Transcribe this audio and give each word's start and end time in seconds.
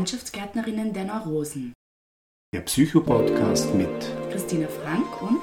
Landschaftsgärtnerinnen 0.00 0.94
der 0.94 1.04
Neurosen. 1.04 1.74
Der 2.54 2.62
Psycho-Podcast 2.62 3.74
mit 3.74 3.90
Christina 4.32 4.66
Frank 4.66 5.20
und 5.20 5.42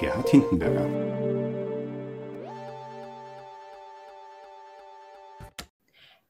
Gerhard 0.00 0.26
Hindenberger. 0.30 0.88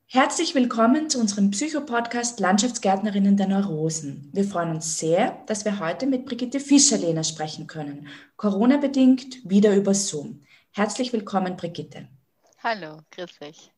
Herzlich 0.09 0.57
willkommen 0.57 1.09
zu 1.09 1.21
unserem 1.21 1.53
Psycho-Podcast 1.53 2.41
Landschaftsgärtnerinnen 2.41 3.37
der 3.37 3.47
Neurosen. 3.47 4.29
Wir 4.33 4.43
freuen 4.43 4.71
uns 4.71 4.99
sehr, 4.99 5.41
dass 5.47 5.65
wir 5.65 5.79
heute 5.79 6.09
mit 6.09 6.27
Brigitte 6.27 6.59
Fischer-Lehner 6.59 7.23
sprechen 7.23 7.69
können. 7.69 8.09
Corona-bedingt 8.37 9.49
wieder 9.49 9.77
über 9.77 9.95
Zoom. 9.95 10.43
Herzlich 10.73 11.13
willkommen, 11.13 11.57
Brigitte. 11.57 12.09
Hallo, 12.61 13.03
grüß 13.13 13.41
euch. 13.41 13.71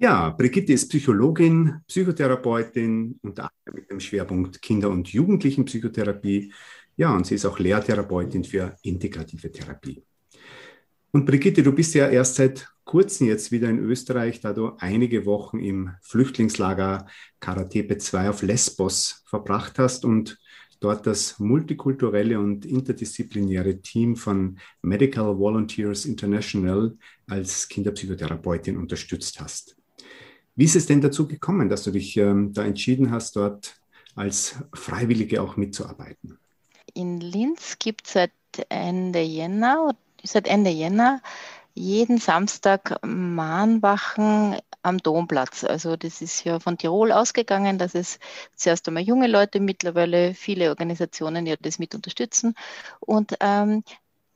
Ja, 0.00 0.30
Brigitte 0.30 0.72
ist 0.72 0.88
Psychologin, 0.90 1.80
Psychotherapeutin, 1.88 3.18
anderem 3.24 3.50
mit 3.72 3.90
dem 3.90 3.98
Schwerpunkt 3.98 4.62
Kinder- 4.62 4.90
und 4.90 5.08
Jugendlichenpsychotherapie. 5.08 6.52
Ja, 6.96 7.16
und 7.16 7.26
sie 7.26 7.34
ist 7.34 7.44
auch 7.44 7.58
Lehrtherapeutin 7.58 8.44
für 8.44 8.76
integrative 8.82 9.50
Therapie. 9.50 10.04
Und 11.10 11.26
Brigitte, 11.26 11.64
du 11.64 11.72
bist 11.72 11.94
ja 11.94 12.08
erst 12.08 12.36
seit 12.36 12.68
kurzem 12.84 13.26
jetzt 13.26 13.50
wieder 13.50 13.68
in 13.68 13.80
Österreich, 13.80 14.40
da 14.40 14.52
du 14.52 14.76
einige 14.78 15.26
Wochen 15.26 15.58
im 15.58 15.90
Flüchtlingslager 16.02 17.06
Karatepe 17.40 17.98
2 17.98 18.30
auf 18.30 18.42
Lesbos 18.42 19.24
verbracht 19.26 19.80
hast 19.80 20.04
und 20.04 20.38
dort 20.78 21.08
das 21.08 21.40
multikulturelle 21.40 22.38
und 22.38 22.64
interdisziplinäre 22.64 23.80
Team 23.80 24.14
von 24.14 24.60
Medical 24.80 25.36
Volunteers 25.38 26.04
International 26.04 26.96
als 27.26 27.68
Kinderpsychotherapeutin 27.68 28.76
unterstützt 28.76 29.40
hast. 29.40 29.77
Wie 30.58 30.64
ist 30.64 30.74
es 30.74 30.86
denn 30.86 31.00
dazu 31.00 31.28
gekommen, 31.28 31.68
dass 31.68 31.84
du 31.84 31.92
dich 31.92 32.16
ähm, 32.16 32.52
da 32.52 32.64
entschieden 32.64 33.12
hast, 33.12 33.36
dort 33.36 33.76
als 34.16 34.56
Freiwillige 34.74 35.40
auch 35.40 35.56
mitzuarbeiten? 35.56 36.36
In 36.94 37.20
Linz 37.20 37.78
gibt 37.78 38.08
es 38.08 38.14
seit 38.14 38.32
Ende 38.68 39.20
Jänner, 39.20 39.94
seit 40.24 40.48
Ende 40.48 40.70
Jänner 40.70 41.22
jeden 41.74 42.18
Samstag 42.18 42.96
Mahnwachen 43.06 44.56
am 44.82 44.98
Domplatz. 44.98 45.62
Also 45.62 45.94
das 45.94 46.20
ist 46.22 46.42
ja 46.42 46.58
von 46.58 46.76
Tirol 46.76 47.12
ausgegangen, 47.12 47.78
dass 47.78 47.94
es 47.94 48.18
zuerst 48.56 48.88
einmal 48.88 49.04
junge 49.04 49.28
Leute, 49.28 49.60
mittlerweile 49.60 50.34
viele 50.34 50.70
Organisationen 50.70 51.46
ja 51.46 51.54
das 51.60 51.78
mit 51.78 51.94
unterstützen. 51.94 52.54
Und 52.98 53.36
ähm, 53.38 53.84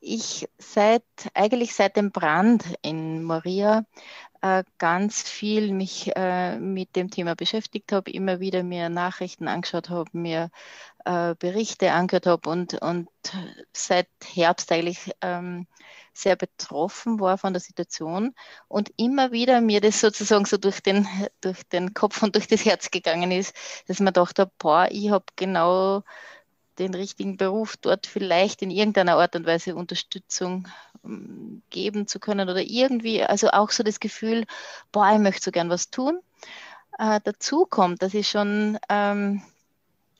ich 0.03 0.49
seit 0.59 1.05
eigentlich 1.33 1.75
seit 1.75 1.97
dem 1.97 2.11
Brand 2.11 2.65
in 2.83 3.23
Moria 3.23 3.85
äh, 4.43 4.65
ganz 4.79 5.23
viel 5.23 5.73
mich 5.73 6.11
äh, 6.17 6.59
mit 6.59 6.97
dem 6.97 7.11
Thema 7.11 7.37
beschäftigt 7.37 7.93
habe, 7.93 8.11
immer 8.11 8.41
wieder 8.41 8.65
mir 8.65 8.89
Nachrichten 8.89 9.47
angeschaut 9.47 9.89
habe, 9.89 10.11
mir 10.13 10.51
äh, 11.05 11.37
Berichte 11.37 11.93
angehört 11.93 12.27
habe 12.27 12.51
und, 12.51 12.75
und 12.83 13.09
seit 13.73 14.09
Herbst 14.35 14.73
eigentlich 14.73 15.13
ähm, 15.21 15.69
sehr 16.13 16.37
betroffen 16.37 17.21
war 17.21 17.39
von 17.39 17.53
der 17.53 17.61
Situation 17.61 18.35
und 18.69 18.93
immer 18.97 19.31
wieder 19.31 19.61
mir 19.61 19.81
das 19.81 20.01
sozusagen 20.01 20.45
so 20.45 20.57
durch 20.57 20.83
den, 20.83 21.07
durch 21.41 21.63
den 21.69 21.95
Kopf 21.95 22.23
und 22.23 22.35
durch 22.35 22.49
das 22.49 22.65
Herz 22.65 22.91
gegangen 22.91 23.31
ist, 23.31 23.55
dass 23.87 24.01
man 24.01 24.13
dachte, 24.13 24.51
boah, 24.59 24.89
ich 24.91 25.11
habe 25.11 25.25
genau 25.37 26.03
den 26.83 26.95
richtigen 26.95 27.37
Beruf 27.37 27.77
dort 27.77 28.07
vielleicht 28.07 28.63
in 28.63 28.71
irgendeiner 28.71 29.17
Art 29.17 29.37
und 29.37 29.47
Weise 29.47 29.75
Unterstützung 29.75 30.69
ähm, 31.05 31.63
geben 31.71 32.07
zu 32.07 32.21
können 32.21 32.49
oder 32.49 32.61
irgendwie, 32.61 33.23
also 33.23 33.49
auch 33.51 33.71
so 33.71 33.83
das 33.83 34.01
Gefühl, 34.01 34.45
boah, 34.93 35.13
ich 35.13 35.19
möchte 35.19 35.45
so 35.45 35.51
gern 35.51 35.71
was 35.71 35.91
tun. 35.91 36.21
Äh, 36.99 37.21
dazu 37.25 37.67
kommt, 37.67 38.03
dass 38.03 38.15
ich 38.15 38.29
schon 38.29 38.79
ähm, 38.89 39.43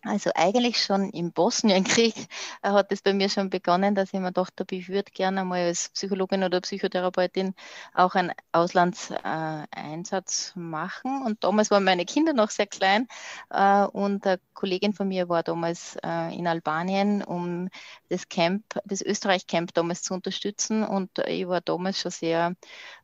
also 0.05 0.31
eigentlich 0.35 0.83
schon 0.83 1.11
im 1.11 1.31
Bosnienkrieg 1.33 2.17
äh, 2.63 2.71
hat 2.71 2.91
es 2.91 3.03
bei 3.03 3.13
mir 3.13 3.29
schon 3.29 3.51
begonnen, 3.51 3.95
dass 3.95 4.13
ich 4.13 4.19
mir 4.19 4.33
dachte, 4.33 4.67
ich 4.71 4.89
würde 4.89 5.13
gerne 5.13 5.45
mal 5.45 5.61
als 5.61 5.91
Psychologin 5.91 6.43
oder 6.43 6.61
Psychotherapeutin 6.61 7.55
auch 7.95 8.17
einen 8.17 8.33
Auslandseinsatz 8.51 10.55
äh, 10.57 10.59
machen. 10.59 11.23
Und 11.25 11.45
damals 11.45 11.71
waren 11.71 11.85
meine 11.85 12.05
Kinder 12.05 12.33
noch 12.33 12.51
sehr 12.51 12.67
klein 12.67 13.07
äh, 13.51 13.85
und 13.85 14.27
eine 14.27 14.41
Kollegin 14.55 14.93
von 14.93 15.07
mir 15.09 15.29
war 15.29 15.43
damals 15.43 15.97
in 16.05 16.47
Albanien, 16.47 17.25
um 17.25 17.69
das 18.09 18.29
Camp, 18.29 18.63
das 18.85 19.03
Österreich-Camp 19.03 19.75
damals 19.75 20.03
zu 20.03 20.15
unterstützen. 20.15 20.85
Und 20.85 21.19
ich 21.27 21.49
war 21.49 21.61
damals 21.61 22.01
schon 22.01 22.13
sehr 22.13 22.55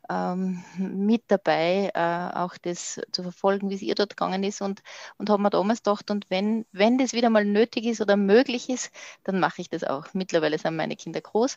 ähm, 0.08 0.62
mit 0.78 1.24
dabei, 1.28 1.90
äh, 1.94 2.36
auch 2.36 2.56
das 2.58 3.00
zu 3.12 3.22
verfolgen, 3.22 3.70
wie 3.70 3.74
es 3.74 3.82
ihr 3.82 3.94
dort 3.94 4.10
gegangen 4.16 4.44
ist 4.44 4.60
und, 4.62 4.82
und 5.18 5.30
habe 5.30 5.42
mir 5.42 5.50
damals 5.50 5.82
gedacht, 5.82 6.10
und 6.10 6.26
wenn, 6.30 6.66
wenn 6.72 6.98
das 6.98 7.12
wieder 7.12 7.30
mal 7.30 7.44
nötig 7.44 7.84
ist 7.84 8.00
oder 8.00 8.16
möglich 8.16 8.68
ist, 8.68 8.90
dann 9.24 9.40
mache 9.40 9.60
ich 9.60 9.68
das 9.68 9.84
auch. 9.84 10.06
Mittlerweile 10.14 10.58
sind 10.58 10.76
meine 10.76 10.96
Kinder 10.96 11.20
groß 11.20 11.56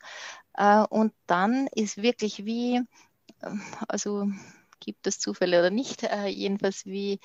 äh, 0.56 0.82
und 0.90 1.14
dann 1.28 1.68
ist 1.76 2.02
wirklich 2.02 2.46
wie, 2.46 2.78
äh, 3.42 3.50
also 3.88 4.28
gibt 4.82 5.08
es 5.08 5.20
Zufälle 5.20 5.60
oder 5.60 5.70
nicht, 5.70 6.04
äh, 6.04 6.28
jedenfalls 6.28 6.86
wie, 6.86 7.20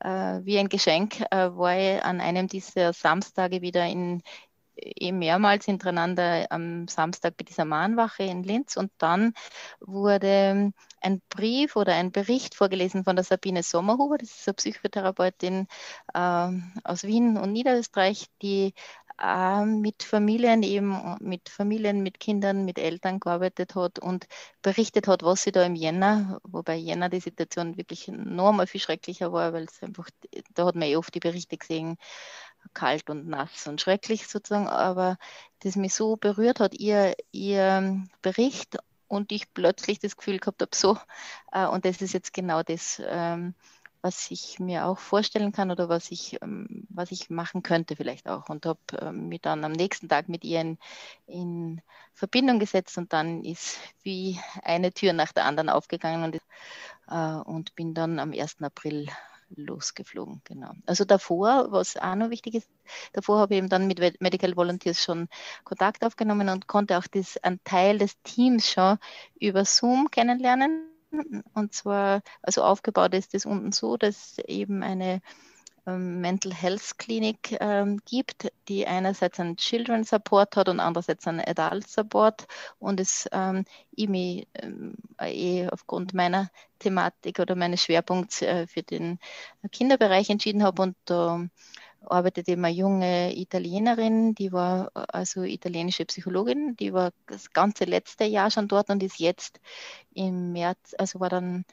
äh, 0.00 0.40
wie 0.42 0.58
ein 0.58 0.68
Geschenk, 0.68 1.20
äh, 1.30 1.50
war 1.54 1.76
ich 1.76 2.02
an 2.02 2.20
einem 2.20 2.48
dieser 2.48 2.92
Samstage 2.92 3.60
wieder 3.62 3.86
in, 3.86 4.22
eh 4.76 5.12
mehrmals 5.12 5.64
hintereinander 5.64 6.46
am 6.50 6.88
Samstag 6.88 7.36
bei 7.36 7.44
dieser 7.44 7.64
Mahnwache 7.64 8.22
in 8.24 8.42
Linz. 8.42 8.76
Und 8.76 8.92
dann 8.98 9.34
wurde 9.80 10.72
ein 11.00 11.22
Brief 11.28 11.76
oder 11.76 11.94
ein 11.94 12.12
Bericht 12.12 12.54
vorgelesen 12.54 13.04
von 13.04 13.16
der 13.16 13.24
Sabine 13.24 13.62
Sommerhuber, 13.62 14.18
das 14.18 14.30
ist 14.30 14.48
eine 14.48 14.54
Psychotherapeutin 14.54 15.68
äh, 16.14 16.48
aus 16.84 17.04
Wien 17.04 17.36
und 17.36 17.52
Niederösterreich, 17.52 18.26
die 18.42 18.72
äh, 19.20 19.64
mit 19.64 20.02
Familien 20.02 20.62
eben, 20.62 21.16
mit 21.20 21.48
Familien, 21.48 22.02
mit 22.02 22.18
Kindern, 22.20 22.64
mit 22.64 22.78
Eltern 22.78 23.20
gearbeitet 23.20 23.74
hat 23.74 23.98
und 23.98 24.26
berichtet 24.62 25.06
hat, 25.08 25.22
was 25.22 25.42
sie 25.42 25.52
da 25.52 25.64
im 25.64 25.74
Jänner, 25.74 26.40
wobei 26.44 26.76
Jänner 26.76 27.08
die 27.08 27.20
Situation 27.20 27.76
wirklich 27.76 28.08
noch 28.08 28.52
mal 28.52 28.66
viel 28.66 28.80
schrecklicher 28.80 29.32
war, 29.32 29.52
weil 29.52 29.64
es 29.64 29.82
einfach, 29.82 30.08
da 30.54 30.66
hat 30.66 30.74
man 30.74 30.88
eh 30.88 30.96
oft 30.96 31.14
die 31.14 31.20
Berichte 31.20 31.56
gesehen, 31.56 31.96
kalt 32.72 33.10
und 33.10 33.28
nass 33.28 33.66
und 33.66 33.80
schrecklich 33.80 34.26
sozusagen, 34.26 34.68
aber 34.68 35.16
das 35.60 35.76
mich 35.76 35.94
so 35.94 36.16
berührt 36.16 36.60
hat, 36.60 36.74
ihr, 36.74 37.14
ihr 37.32 38.04
Bericht 38.22 38.78
und 39.08 39.32
ich 39.32 39.52
plötzlich 39.52 39.98
das 39.98 40.16
Gefühl 40.16 40.38
gehabt 40.38 40.62
habe, 40.62 40.74
so, 40.74 40.98
äh, 41.52 41.66
und 41.66 41.84
das 41.84 42.02
ist 42.02 42.12
jetzt 42.14 42.32
genau 42.32 42.62
das, 42.62 43.00
ähm, 43.06 43.54
was 44.04 44.30
ich 44.30 44.58
mir 44.60 44.84
auch 44.84 44.98
vorstellen 44.98 45.50
kann 45.52 45.70
oder 45.70 45.88
was 45.88 46.10
ich, 46.10 46.36
ähm, 46.42 46.86
was 46.90 47.10
ich 47.10 47.30
machen 47.30 47.62
könnte 47.62 47.96
vielleicht 47.96 48.28
auch. 48.28 48.50
Und 48.50 48.66
habe 48.66 48.78
ähm, 49.00 49.28
mich 49.28 49.40
dann 49.40 49.64
am 49.64 49.72
nächsten 49.72 50.10
Tag 50.10 50.28
mit 50.28 50.44
ihr 50.44 50.60
in, 50.60 50.78
in, 51.26 51.80
Verbindung 52.12 52.60
gesetzt 52.60 52.96
und 52.96 53.12
dann 53.12 53.42
ist 53.42 53.78
wie 54.02 54.38
eine 54.62 54.92
Tür 54.92 55.14
nach 55.14 55.32
der 55.32 55.46
anderen 55.46 55.68
aufgegangen 55.68 56.22
und, 56.22 56.40
äh, 57.08 57.50
und 57.50 57.74
bin 57.74 57.94
dann 57.94 58.18
am 58.20 58.32
1. 58.32 58.62
April 58.62 59.08
losgeflogen, 59.50 60.40
genau. 60.44 60.72
Also 60.86 61.04
davor, 61.04 61.70
was 61.70 61.96
auch 61.96 62.14
noch 62.14 62.30
wichtig 62.30 62.54
ist, 62.54 62.68
davor 63.12 63.38
habe 63.38 63.54
ich 63.54 63.58
eben 63.58 63.68
dann 63.68 63.86
mit 63.86 64.20
Medical 64.20 64.56
Volunteers 64.56 65.02
schon 65.02 65.28
Kontakt 65.64 66.04
aufgenommen 66.04 66.48
und 66.48 66.66
konnte 66.66 66.98
auch 66.98 67.06
das, 67.06 67.36
einen 67.38 67.62
Teil 67.64 67.98
des 67.98 68.20
Teams 68.22 68.70
schon 68.70 68.98
über 69.38 69.64
Zoom 69.64 70.10
kennenlernen. 70.10 70.90
Und 71.54 71.74
zwar, 71.74 72.22
also 72.42 72.64
aufgebaut 72.64 73.14
ist 73.14 73.34
das 73.34 73.46
unten 73.46 73.72
so, 73.72 73.96
dass 73.96 74.38
eben 74.38 74.82
eine 74.82 75.20
Mental 75.86 76.52
Health 76.52 76.98
Klinik 76.98 77.56
ähm, 77.60 78.00
gibt, 78.06 78.50
die 78.68 78.86
einerseits 78.86 79.38
einen 79.38 79.56
Children 79.56 80.04
Support 80.04 80.56
hat 80.56 80.68
und 80.68 80.80
andererseits 80.80 81.26
einen 81.26 81.40
Adult 81.40 81.86
Support 81.88 82.46
und 82.78 83.00
es 83.00 83.28
ähm, 83.32 83.64
ich 83.94 84.08
mich 84.08 84.48
ähm, 84.54 84.94
eh 85.20 85.68
aufgrund 85.68 86.14
meiner 86.14 86.50
Thematik 86.78 87.38
oder 87.38 87.54
meines 87.54 87.82
Schwerpunkts 87.82 88.42
äh, 88.42 88.66
für 88.66 88.82
den 88.82 89.18
Kinderbereich 89.72 90.30
entschieden 90.30 90.62
habe 90.62 90.82
und 90.82 90.96
da 91.04 91.40
äh, 91.42 91.48
arbeitet 92.06 92.48
eben 92.48 92.64
eine 92.64 92.74
junge 92.74 93.36
Italienerin, 93.36 94.34
die 94.34 94.52
war 94.52 94.90
äh, 94.94 95.04
also 95.08 95.42
italienische 95.42 96.04
Psychologin, 96.06 96.76
die 96.76 96.92
war 96.92 97.12
das 97.26 97.52
ganze 97.52 97.84
letzte 97.84 98.24
Jahr 98.24 98.50
schon 98.50 98.68
dort 98.68 98.90
und 98.90 99.02
ist 99.02 99.18
jetzt 99.18 99.60
im 100.14 100.52
März, 100.52 100.94
also 100.98 101.20
war 101.20 101.28
dann 101.28 101.64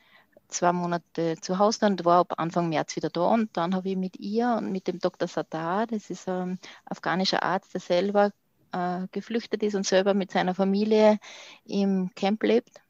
zwei 0.52 0.72
Monate 0.72 1.38
zu 1.42 1.60
Hause 1.60 1.86
und 1.86 2.06
war 2.06 2.20
ab 2.20 2.34
Anfang 2.38 2.70
März 2.70 2.96
wieder 2.96 3.10
da. 3.10 3.22
Und 3.22 3.56
dann 3.58 3.76
habe 3.76 3.90
ich 3.90 3.98
mit 3.98 4.20
ihr 4.20 4.56
und 4.58 4.72
mit 4.72 4.88
dem 4.88 5.00
Dr. 5.00 5.28
Sadar, 5.28 5.88
das 5.88 6.10
ist 6.10 6.28
ein 6.30 6.60
afghanischer 6.86 7.44
Arzt, 7.44 7.74
der 7.74 7.82
selber 7.82 8.32
äh, 8.72 9.08
geflüchtet 9.12 9.64
ist 9.64 9.76
und 9.76 9.86
selber 9.86 10.14
mit 10.14 10.32
seiner 10.32 10.56
Familie 10.56 11.20
im 11.66 12.12
Camp 12.16 12.44
lebt. 12.44 12.82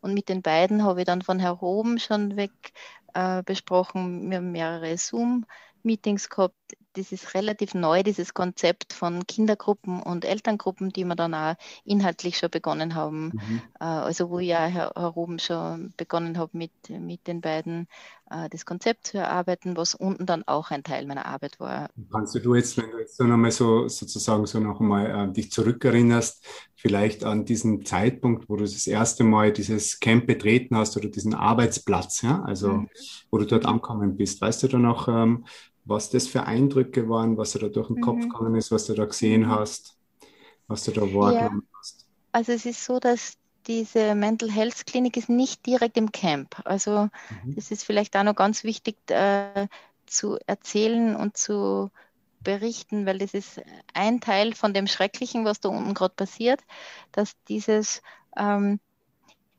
Und 0.00 0.14
mit 0.14 0.28
den 0.28 0.42
beiden 0.42 0.84
habe 0.84 1.00
ich 1.00 1.06
dann 1.06 1.22
von 1.22 1.40
heroben 1.40 1.98
schon 1.98 2.36
weg 2.36 2.52
äh, 3.14 3.42
besprochen. 3.42 4.30
Wir 4.30 4.38
haben 4.38 4.52
mehrere 4.52 4.96
Zoom-Meetings 4.96 6.28
gehabt 6.28 6.54
das 6.96 7.12
ist 7.12 7.34
relativ 7.34 7.74
neu, 7.74 8.02
dieses 8.02 8.34
Konzept 8.34 8.92
von 8.92 9.26
Kindergruppen 9.26 10.02
und 10.02 10.24
Elterngruppen, 10.24 10.90
die 10.90 11.04
wir 11.04 11.14
dann 11.14 11.34
auch 11.34 11.54
inhaltlich 11.84 12.38
schon 12.38 12.50
begonnen 12.50 12.94
haben. 12.94 13.32
Mhm. 13.34 13.62
Äh, 13.80 13.84
also 13.84 14.30
wo 14.30 14.38
ich 14.38 14.48
ja 14.48 14.66
Herr 14.66 14.92
Ruben 14.92 15.38
schon 15.38 15.92
begonnen 15.96 16.38
habe, 16.38 16.56
mit, 16.56 16.72
mit 16.88 17.26
den 17.26 17.40
beiden 17.40 17.86
äh, 18.30 18.48
das 18.48 18.64
Konzept 18.64 19.08
zu 19.08 19.18
erarbeiten, 19.18 19.76
was 19.76 19.94
unten 19.94 20.26
dann 20.26 20.42
auch 20.46 20.70
ein 20.70 20.82
Teil 20.82 21.06
meiner 21.06 21.26
Arbeit 21.26 21.60
war. 21.60 21.90
Kannst 22.10 22.34
du 22.34 22.54
jetzt, 22.54 22.76
wenn 22.78 22.90
du 22.90 22.98
jetzt 22.98 23.16
so 23.16 23.24
nochmal 23.24 23.50
so 23.50 23.88
sozusagen 23.88 24.46
so 24.46 24.58
noch 24.58 24.80
einmal 24.80 25.28
äh, 25.28 25.32
dich 25.32 25.50
zurückerinnerst, 25.52 26.44
vielleicht 26.74 27.24
an 27.24 27.44
diesen 27.44 27.84
Zeitpunkt, 27.84 28.48
wo 28.48 28.56
du 28.56 28.64
das 28.64 28.86
erste 28.86 29.24
Mal 29.24 29.52
dieses 29.52 30.00
Camp 30.00 30.26
betreten 30.26 30.76
hast 30.76 30.96
oder 30.96 31.08
diesen 31.08 31.34
Arbeitsplatz, 31.34 32.22
ja, 32.22 32.42
also 32.42 32.68
mhm. 32.68 32.88
wo 33.30 33.38
du 33.38 33.44
dort 33.44 33.66
angekommen 33.66 34.16
bist, 34.16 34.40
weißt 34.40 34.62
du 34.62 34.68
da 34.68 34.78
noch, 34.78 35.08
ähm, 35.08 35.44
was 35.86 36.10
das 36.10 36.26
für 36.26 36.44
Eindrücke 36.44 37.08
waren, 37.08 37.36
was 37.38 37.52
da 37.52 37.68
durch 37.68 37.86
den 37.86 37.96
mhm. 37.96 38.00
Kopf 38.00 38.20
gegangen 38.20 38.56
ist, 38.56 38.70
was 38.70 38.86
du 38.86 38.94
da 38.94 39.06
gesehen 39.06 39.42
mhm. 39.42 39.50
hast, 39.50 39.96
was 40.66 40.84
du 40.84 40.90
da 40.90 41.02
wahrgenommen 41.02 41.66
ja. 41.72 41.78
hast? 41.78 42.06
Also 42.32 42.52
es 42.52 42.66
ist 42.66 42.84
so, 42.84 42.98
dass 42.98 43.38
diese 43.66 44.14
Mental 44.14 44.50
Health 44.50 44.86
Klinik 44.86 45.16
ist 45.16 45.28
nicht 45.28 45.64
direkt 45.64 45.96
im 45.96 46.12
Camp. 46.12 46.60
Also 46.64 47.08
mhm. 47.44 47.54
das 47.54 47.70
ist 47.70 47.84
vielleicht 47.84 48.16
auch 48.16 48.24
noch 48.24 48.36
ganz 48.36 48.64
wichtig 48.64 48.96
äh, 49.10 49.68
zu 50.06 50.38
erzählen 50.46 51.16
und 51.16 51.36
zu 51.36 51.90
berichten, 52.40 53.06
weil 53.06 53.18
das 53.18 53.34
ist 53.34 53.60
ein 53.94 54.20
Teil 54.20 54.54
von 54.54 54.74
dem 54.74 54.86
Schrecklichen, 54.86 55.44
was 55.44 55.60
da 55.60 55.68
unten 55.68 55.94
gerade 55.94 56.14
passiert, 56.14 56.60
dass 57.12 57.32
dieses 57.48 58.02
ähm, 58.36 58.78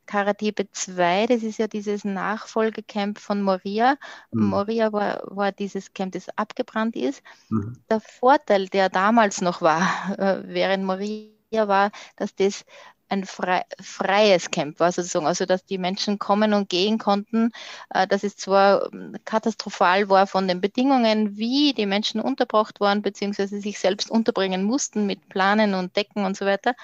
Karatibe 0.07 0.71
2, 0.71 1.27
das 1.27 1.43
ist 1.43 1.59
ja 1.59 1.67
dieses 1.67 2.03
Nachfolgecamp 2.03 3.19
von 3.19 3.41
Moria. 3.41 3.97
Mhm. 4.31 4.47
Moria 4.47 4.91
war, 4.91 5.21
war 5.25 5.51
dieses 5.51 5.93
Camp, 5.93 6.13
das 6.13 6.29
abgebrannt 6.37 6.95
ist. 6.95 7.21
Mhm. 7.49 7.77
Der 7.89 7.99
Vorteil, 7.99 8.67
der 8.69 8.89
damals 8.89 9.41
noch 9.41 9.61
war, 9.61 9.81
äh, 10.17 10.41
während 10.45 10.83
Moria 10.85 11.67
war, 11.67 11.91
dass 12.15 12.33
das 12.35 12.65
ein 13.09 13.25
frei, 13.25 13.63
freies 13.81 14.51
Camp 14.51 14.79
war 14.79 14.91
sozusagen, 14.91 15.27
also 15.27 15.45
dass 15.45 15.65
die 15.65 15.77
Menschen 15.77 16.19
kommen 16.19 16.53
und 16.53 16.69
gehen 16.69 16.97
konnten, 16.97 17.51
äh, 17.89 18.07
dass 18.07 18.23
es 18.23 18.35
zwar 18.35 18.91
ähm, 18.93 19.15
katastrophal 19.25 20.09
war 20.09 20.27
von 20.27 20.47
den 20.47 20.61
Bedingungen, 20.61 21.37
wie 21.37 21.73
die 21.73 21.85
Menschen 21.85 22.19
unterbracht 22.21 22.79
waren, 22.79 23.01
beziehungsweise 23.01 23.59
sich 23.59 23.79
selbst 23.79 24.11
unterbringen 24.11 24.63
mussten 24.63 25.05
mit 25.05 25.29
Planen 25.29 25.73
und 25.73 25.95
Decken 25.95 26.25
und 26.25 26.35
so 26.35 26.45
weiter, 26.45 26.75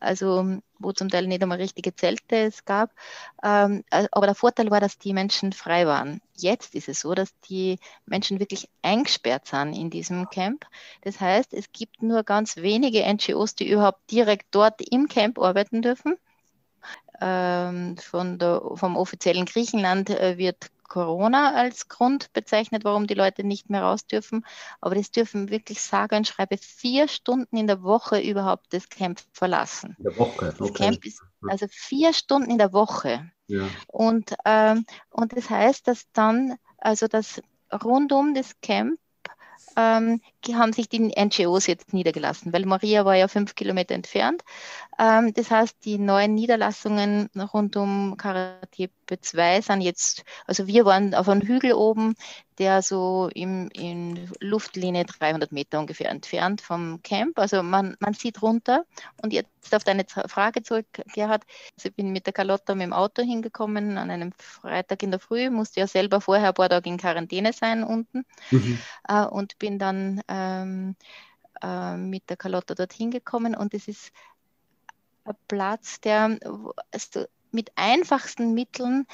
also 0.00 0.60
wo 0.80 0.92
zum 0.92 1.08
Teil 1.08 1.26
nicht 1.26 1.42
einmal 1.42 1.58
richtige 1.58 1.94
Zelte 1.94 2.36
es 2.36 2.64
gab, 2.64 2.90
ähm, 3.44 3.84
äh, 3.90 4.08
aber 4.10 4.26
der 4.26 4.34
Vorteil 4.34 4.70
war, 4.70 4.80
dass 4.80 4.98
die 4.98 5.12
Menschen 5.12 5.52
frei 5.52 5.86
waren. 5.86 6.20
Jetzt 6.36 6.74
ist 6.74 6.88
es 6.88 7.00
so, 7.00 7.14
dass 7.14 7.38
die 7.48 7.78
Menschen 8.06 8.40
wirklich 8.40 8.68
eingesperrt 8.82 9.46
sind 9.46 9.74
in 9.74 9.90
diesem 9.90 10.28
Camp. 10.30 10.66
Das 11.02 11.20
heißt, 11.20 11.54
es 11.54 11.70
gibt 11.72 12.02
nur 12.02 12.24
ganz 12.24 12.56
wenige 12.56 13.04
NGOs, 13.06 13.54
die 13.54 13.70
überhaupt 13.70 14.10
direkt 14.10 14.46
dort 14.50 14.80
im 14.80 15.06
Camp 15.08 15.38
arbeiten 15.38 15.82
dürfen. 15.82 16.16
Ähm, 17.20 17.98
von 17.98 18.38
der, 18.38 18.62
vom 18.74 18.96
offiziellen 18.96 19.44
Griechenland 19.44 20.08
äh, 20.08 20.38
wird 20.38 20.70
Corona 20.90 21.54
als 21.54 21.88
Grund 21.88 22.30
bezeichnet, 22.34 22.84
warum 22.84 23.06
die 23.06 23.14
Leute 23.14 23.44
nicht 23.44 23.70
mehr 23.70 23.82
raus 23.82 24.06
dürfen. 24.06 24.44
Aber 24.82 24.96
das 24.96 25.10
dürfen 25.10 25.48
wirklich 25.48 25.80
sage 25.80 26.16
und 26.16 26.26
schreibe 26.26 26.58
vier 26.58 27.08
Stunden 27.08 27.56
in 27.56 27.66
der 27.66 27.82
Woche 27.82 28.20
überhaupt 28.20 28.74
das 28.74 28.90
Camp 28.90 29.20
verlassen. 29.32 29.94
In 29.98 30.04
der 30.04 30.18
Woche, 30.18 30.48
okay. 30.48 30.56
Das 30.58 30.72
Camp 30.74 31.06
ist 31.06 31.22
also 31.48 31.66
vier 31.70 32.12
Stunden 32.12 32.50
in 32.50 32.58
der 32.58 32.74
Woche. 32.74 33.30
Ja. 33.46 33.68
Und, 33.86 34.34
ähm, 34.44 34.84
und 35.10 35.34
das 35.34 35.48
heißt, 35.48 35.88
dass 35.88 36.10
dann, 36.12 36.56
also 36.76 37.06
das 37.08 37.40
rund 37.72 38.12
um 38.12 38.34
das 38.34 38.60
Camp 38.60 38.98
ähm, 39.76 40.20
haben 40.52 40.72
sich 40.72 40.88
die 40.88 41.14
NGOs 41.16 41.66
jetzt 41.66 41.92
niedergelassen, 41.92 42.52
weil 42.52 42.66
Maria 42.66 43.04
war 43.04 43.14
ja 43.14 43.28
fünf 43.28 43.54
Kilometer 43.54 43.94
entfernt. 43.94 44.42
Ähm, 44.98 45.32
das 45.34 45.50
heißt, 45.50 45.84
die 45.84 45.98
neuen 45.98 46.34
Niederlassungen 46.34 47.30
rund 47.52 47.76
um 47.76 48.16
Karatepe 49.10 49.20
2 49.20 49.60
sind 49.60 49.80
jetzt, 49.80 50.24
also 50.46 50.66
wir 50.66 50.84
waren 50.84 51.14
auf 51.14 51.28
einem 51.28 51.42
Hügel 51.42 51.72
oben, 51.72 52.14
der 52.58 52.82
so 52.82 53.28
im, 53.34 53.68
in 53.72 54.30
Luftlinie 54.40 55.04
300 55.04 55.52
Meter 55.52 55.80
ungefähr 55.80 56.10
entfernt 56.10 56.60
vom 56.60 57.02
Camp. 57.02 57.38
Also 57.38 57.62
man, 57.62 57.96
man 58.00 58.14
sieht 58.14 58.42
runter. 58.42 58.84
Und 59.22 59.32
jetzt 59.32 59.74
auf 59.74 59.84
deine 59.84 60.04
Frage 60.04 60.62
zurück, 60.62 60.86
Gerhard. 61.14 61.44
Also 61.76 61.88
ich 61.88 61.94
bin 61.94 62.12
mit 62.12 62.26
der 62.26 62.32
Carlotta 62.32 62.74
mit 62.74 62.84
dem 62.84 62.92
Auto 62.92 63.22
hingekommen 63.22 63.98
an 63.98 64.10
einem 64.10 64.32
Freitag 64.38 65.02
in 65.02 65.10
der 65.10 65.20
Früh, 65.20 65.50
musste 65.50 65.80
ja 65.80 65.86
selber 65.86 66.20
vorher 66.20 66.48
ein 66.48 66.54
paar 66.54 66.68
Tage 66.68 66.88
in 66.88 66.98
Quarantäne 66.98 67.52
sein 67.52 67.82
unten 67.82 68.24
mhm. 68.50 68.78
äh, 69.08 69.24
und 69.24 69.58
bin 69.58 69.78
dann 69.78 70.20
ähm, 70.28 70.96
äh, 71.62 71.96
mit 71.96 72.28
der 72.28 72.36
Carlotta 72.36 72.74
dorthin 72.74 73.10
gekommen 73.10 73.54
und 73.54 73.74
es 73.74 73.88
ist 73.88 74.12
ein 75.24 75.34
Platz, 75.48 76.00
der 76.00 76.38
also 76.90 77.26
mit 77.52 77.70
einfachsten 77.76 78.54
Mitteln 78.54 79.06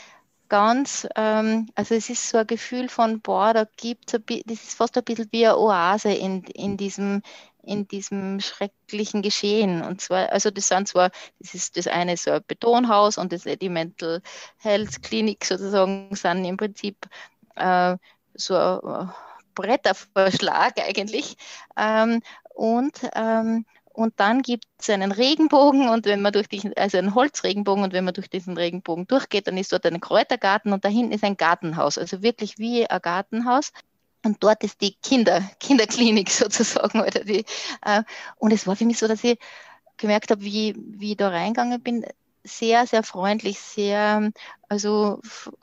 ganz, 0.49 1.07
ähm, 1.17 1.69
also 1.75 1.95
es 1.95 2.09
ist 2.11 2.29
so 2.29 2.39
ein 2.39 2.47
Gefühl 2.47 2.89
von, 2.89 3.21
boah, 3.21 3.53
da 3.53 3.67
gibt 3.77 4.15
es, 4.15 4.21
das 4.47 4.63
ist 4.63 4.75
fast 4.75 4.97
ein 4.97 5.05
bisschen 5.05 5.29
wie 5.33 5.47
eine 5.47 5.59
Oase 5.59 6.13
in, 6.13 6.45
in 6.45 6.77
diesem 6.77 7.23
in 7.67 7.87
diesem 7.89 8.41
schrecklichen 8.41 9.23
Geschehen. 9.23 9.83
Und 9.83 10.01
zwar, 10.01 10.33
also 10.33 10.51
das 10.51 10.69
sind 10.69 10.89
zwar, 10.89 11.11
das 11.41 11.55
ist 11.55 11.77
das 11.77 11.87
eine 11.89 12.17
so 12.17 12.31
ein 12.31 12.43
Betonhaus 12.47 13.19
und 13.19 13.33
das 13.33 13.43
die 13.43 13.69
Mental 13.69 14.23
Health 14.59 15.03
Klinik 15.03 15.45
sozusagen 15.45 16.15
sind 16.15 16.45
im 16.45 16.57
Prinzip 16.57 17.09
äh, 17.57 17.97
so 18.35 18.57
ein 18.57 19.13
Bretterverschlag 19.55 20.75
eigentlich. 20.87 21.37
Ähm, 21.77 22.23
und 22.55 22.99
ähm, 23.15 23.67
und 23.97 24.21
dann 24.21 24.43
gibt 24.43 24.67
es 24.79 24.91
einen 24.91 25.11
Regenbogen 25.11 25.89
und 25.89 26.05
wenn 26.05 26.21
man 26.21 26.33
durch 26.33 26.49
diesen, 26.49 26.77
also 26.77 26.99
einen 26.99 27.15
Holzregenbogen 27.15 27.83
und 27.83 27.95
wenn 27.95 28.05
man 28.05 28.13
durch 28.13 28.29
diesen 28.29 28.57
Regenbogen 28.57 29.07
durchgeht, 29.07 29.47
dann 29.47 29.57
ist 29.57 29.73
dort 29.73 29.87
ein 29.87 30.01
Kräutergarten 30.01 30.73
und 30.75 30.85
da 30.85 30.89
hinten 30.91 31.13
ist 31.13 31.25
ein 31.25 31.39
Gartenhaus, 31.39 31.97
also 31.97 32.23
wirklich 32.23 32.59
wie 32.59 32.87
ein 32.87 33.01
Gartenhaus. 33.01 33.73
Und 34.23 34.43
dort 34.43 34.65
ist 34.65 34.83
die 34.83 34.97
Kinder, 34.97 35.41
Kinderklinik 35.61 36.31
sozusagen. 36.31 37.01
Oder 37.01 37.25
die, 37.25 37.45
äh, 37.87 38.03
und 38.37 38.53
es 38.53 38.67
war 38.67 38.77
für 38.77 38.85
mich 38.85 38.99
so, 38.99 39.09
dass 39.09 39.25
ich 39.25 39.39
gemerkt 39.97 40.31
habe, 40.31 40.43
wie, 40.43 40.75
wie 40.77 41.13
ich 41.13 41.17
da 41.17 41.31
reingegangen 41.31 41.81
bin, 41.83 42.05
sehr, 42.45 42.87
sehr 42.87 43.03
freundlich, 43.03 43.59
sehr, 43.59 44.31
also 44.69 45.21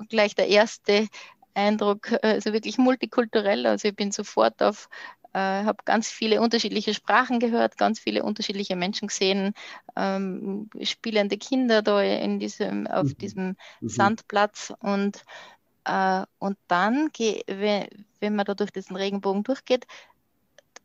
gleich 0.09 0.33
der 0.33 0.47
erste 0.47 1.07
Eindruck, 1.53 2.13
also 2.23 2.51
wirklich 2.51 2.79
multikulturell. 2.79 3.67
Also 3.67 3.89
ich 3.89 3.95
bin 3.95 4.11
sofort 4.11 4.63
auf 4.63 4.89
äh, 5.33 5.39
habe 5.39 5.83
ganz 5.85 6.09
viele 6.09 6.41
unterschiedliche 6.41 6.93
Sprachen 6.93 7.39
gehört, 7.39 7.77
ganz 7.77 7.99
viele 7.99 8.23
unterschiedliche 8.23 8.75
Menschen 8.75 9.07
gesehen, 9.07 9.53
ähm, 9.95 10.69
spielende 10.81 11.37
Kinder 11.37 11.81
da 11.81 12.01
in 12.01 12.39
diesem, 12.39 12.87
auf 12.87 13.07
mhm. 13.07 13.17
diesem 13.17 13.47
mhm. 13.81 13.89
Sandplatz 13.89 14.73
und, 14.79 15.23
äh, 15.85 16.23
und 16.39 16.57
dann, 16.67 17.09
wenn, 17.47 17.87
wenn 18.19 18.35
man 18.35 18.45
da 18.45 18.53
durch 18.53 18.71
diesen 18.71 18.95
Regenbogen 18.95 19.43
durchgeht 19.43 19.85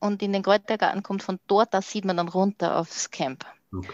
und 0.01 0.23
in 0.23 0.33
den 0.33 0.43
Kräutergarten 0.43 1.03
kommt, 1.03 1.23
von 1.23 1.39
dort, 1.47 1.75
da 1.75 1.83
sieht 1.83 2.05
man 2.05 2.17
dann 2.17 2.29
runter 2.29 2.79
aufs 2.79 3.11
Camp. 3.11 3.45
Okay. 3.73 3.93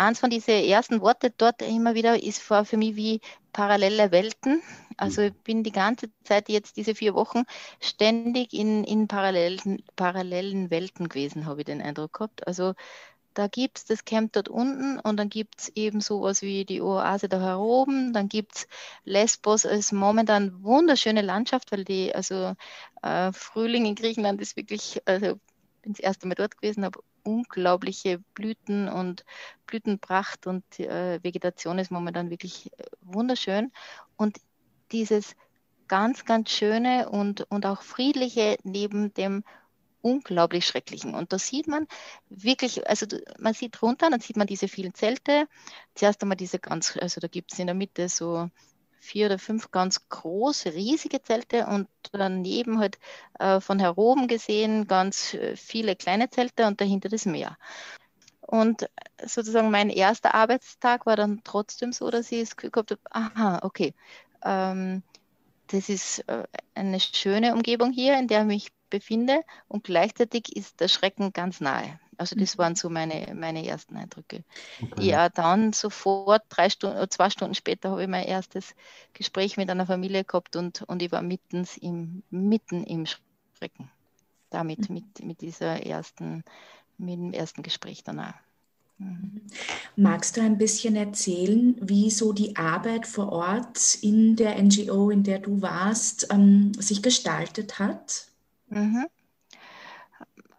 Mhm 0.00 0.10
eins 0.10 0.20
von 0.20 0.30
diesen 0.30 0.54
ersten 0.64 1.00
Worte 1.02 1.30
dort 1.36 1.62
immer 1.62 1.94
wieder 1.94 2.22
ist 2.22 2.42
für, 2.42 2.64
für 2.64 2.76
mich 2.76 2.96
wie 2.96 3.20
parallele 3.52 4.10
Welten. 4.12 4.62
Also 4.96 5.22
ich 5.22 5.34
bin 5.44 5.62
die 5.62 5.72
ganze 5.72 6.10
Zeit 6.24 6.48
jetzt 6.48 6.76
diese 6.76 6.94
vier 6.94 7.14
Wochen 7.14 7.44
ständig 7.80 8.52
in, 8.52 8.84
in 8.84 9.08
parallelen, 9.08 9.82
parallelen 9.96 10.70
Welten 10.70 11.08
gewesen, 11.08 11.46
habe 11.46 11.60
ich 11.60 11.66
den 11.66 11.82
Eindruck 11.82 12.14
gehabt. 12.14 12.46
Also 12.46 12.74
da 13.34 13.46
gibt 13.48 13.78
es 13.78 13.84
das 13.86 14.04
Camp 14.04 14.32
dort 14.32 14.48
unten 14.48 14.98
und 15.00 15.16
dann 15.16 15.30
gibt 15.30 15.60
es 15.60 15.68
eben 15.76 16.00
sowas 16.00 16.42
wie 16.42 16.64
die 16.64 16.82
Oase 16.82 17.28
da 17.28 17.58
oben. 17.58 18.12
Dann 18.12 18.28
gibt 18.28 18.56
es 18.56 18.68
Lesbos 19.04 19.66
als 19.66 19.92
momentan 19.92 20.62
wunderschöne 20.64 21.22
Landschaft, 21.22 21.72
weil 21.72 21.84
die, 21.84 22.14
also 22.14 22.54
äh, 23.02 23.32
Frühling 23.32 23.86
in 23.86 23.94
Griechenland 23.94 24.40
ist 24.40 24.56
wirklich, 24.56 25.00
also 25.06 25.38
bin 25.82 25.92
das 25.92 26.00
erste 26.00 26.26
Mal 26.26 26.34
dort 26.34 26.56
gewesen, 26.56 26.84
habe 26.84 27.00
unglaubliche 27.22 28.18
Blüten 28.34 28.88
und 28.88 29.24
Blütenpracht 29.66 30.46
und 30.46 30.64
äh, 30.80 31.22
Vegetation 31.22 31.78
ist 31.78 31.90
momentan 31.90 32.30
wirklich 32.30 32.72
äh, 32.72 32.84
wunderschön. 33.02 33.72
Und 34.16 34.38
dieses 34.92 35.36
ganz, 35.88 36.24
ganz 36.24 36.50
schöne 36.50 37.08
und, 37.08 37.42
und 37.50 37.66
auch 37.66 37.82
friedliche 37.82 38.56
neben 38.62 39.12
dem 39.14 39.44
unglaublich 40.02 40.66
schrecklichen. 40.66 41.14
Und 41.14 41.32
da 41.32 41.38
sieht 41.38 41.66
man 41.66 41.86
wirklich, 42.28 42.88
also 42.88 43.06
man 43.38 43.54
sieht 43.54 43.82
runter, 43.82 44.08
dann 44.10 44.20
sieht 44.20 44.36
man 44.36 44.46
diese 44.46 44.68
vielen 44.68 44.94
Zelte. 44.94 45.46
Zuerst 45.94 46.22
einmal 46.22 46.36
diese 46.36 46.58
ganz, 46.58 46.96
also 46.96 47.20
da 47.20 47.28
gibt 47.28 47.52
es 47.52 47.58
in 47.58 47.66
der 47.66 47.74
Mitte 47.74 48.08
so 48.08 48.48
vier 49.00 49.26
oder 49.26 49.38
fünf 49.38 49.70
ganz 49.70 50.08
große, 50.08 50.74
riesige 50.74 51.22
Zelte 51.22 51.66
und 51.66 51.88
daneben 52.12 52.78
halt 52.78 52.98
äh, 53.38 53.60
von 53.60 53.80
heroben 53.80 54.28
gesehen 54.28 54.86
ganz 54.86 55.34
äh, 55.34 55.56
viele 55.56 55.96
kleine 55.96 56.30
Zelte 56.30 56.66
und 56.66 56.80
dahinter 56.80 57.08
das 57.08 57.26
Meer. 57.26 57.56
Und 58.42 58.88
sozusagen 59.24 59.70
mein 59.70 59.90
erster 59.90 60.34
Arbeitstag 60.34 61.06
war 61.06 61.16
dann 61.16 61.40
trotzdem 61.44 61.92
so, 61.92 62.10
dass 62.10 62.30
ich 62.30 62.40
das 62.40 62.56
Gefühl 62.56 62.70
gehabt 62.70 62.90
habe, 62.90 63.00
aha, 63.10 63.60
okay, 63.62 63.94
ähm, 64.44 65.02
das 65.68 65.88
ist 65.88 66.20
äh, 66.28 66.44
eine 66.74 67.00
schöne 67.00 67.54
Umgebung 67.54 67.92
hier, 67.92 68.18
in 68.18 68.28
der 68.28 68.40
ich 68.40 68.46
mich 68.46 68.72
befinde 68.90 69.42
und 69.68 69.84
gleichzeitig 69.84 70.54
ist 70.54 70.80
der 70.80 70.88
Schrecken 70.88 71.32
ganz 71.32 71.60
nahe. 71.60 71.98
Also 72.20 72.36
das 72.36 72.58
waren 72.58 72.74
so 72.74 72.90
meine, 72.90 73.34
meine 73.34 73.66
ersten 73.66 73.96
Eindrücke. 73.96 74.44
Okay. 74.82 75.08
Ja, 75.08 75.30
dann 75.30 75.72
sofort 75.72 76.42
drei 76.50 76.68
Stunden, 76.68 77.10
zwei 77.10 77.30
Stunden 77.30 77.54
später 77.54 77.90
habe 77.90 78.02
ich 78.02 78.08
mein 78.08 78.26
erstes 78.26 78.74
Gespräch 79.14 79.56
mit 79.56 79.70
einer 79.70 79.86
Familie 79.86 80.24
gehabt 80.24 80.54
und, 80.54 80.82
und 80.82 81.00
ich 81.00 81.10
war 81.12 81.22
mitten 81.22 81.66
im, 81.80 82.22
mitten 82.28 82.84
im 82.84 83.06
Schrecken. 83.06 83.90
Damit, 84.50 84.90
mhm. 84.90 84.96
mit, 84.96 85.24
mit 85.24 85.40
dieser 85.40 85.86
ersten, 85.86 86.44
mit 86.98 87.14
dem 87.14 87.32
ersten 87.32 87.62
Gespräch 87.62 88.04
danach. 88.04 88.34
Mhm. 88.98 89.40
Magst 89.96 90.36
du 90.36 90.42
ein 90.42 90.58
bisschen 90.58 90.96
erzählen, 90.96 91.74
wie 91.80 92.10
so 92.10 92.34
die 92.34 92.54
Arbeit 92.56 93.06
vor 93.06 93.32
Ort 93.32 93.96
in 94.02 94.36
der 94.36 94.62
NGO, 94.62 95.08
in 95.08 95.22
der 95.22 95.38
du 95.38 95.62
warst, 95.62 96.28
ähm, 96.30 96.74
sich 96.74 97.02
gestaltet 97.02 97.78
hat? 97.78 98.26
Mhm. 98.68 99.06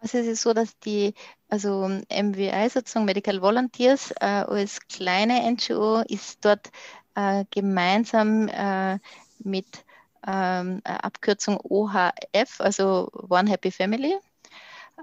Also 0.02 0.18
es 0.18 0.26
ist 0.26 0.42
so, 0.42 0.52
dass 0.52 0.76
die, 0.80 1.14
also 1.48 1.88
MWI 2.10 2.68
sozusagen 2.68 3.04
Medical 3.04 3.40
Volunteers 3.40 4.10
äh, 4.20 4.24
als 4.24 4.80
kleine 4.88 5.48
NGO 5.48 6.00
ist 6.00 6.44
dort 6.44 6.72
äh, 7.14 7.44
gemeinsam 7.52 8.48
äh, 8.48 8.98
mit 9.38 9.84
ähm, 10.26 10.80
Abkürzung 10.84 11.58
OHF, 11.62 12.60
also 12.60 13.10
One 13.28 13.48
Happy 13.48 13.70
Family, 13.70 14.16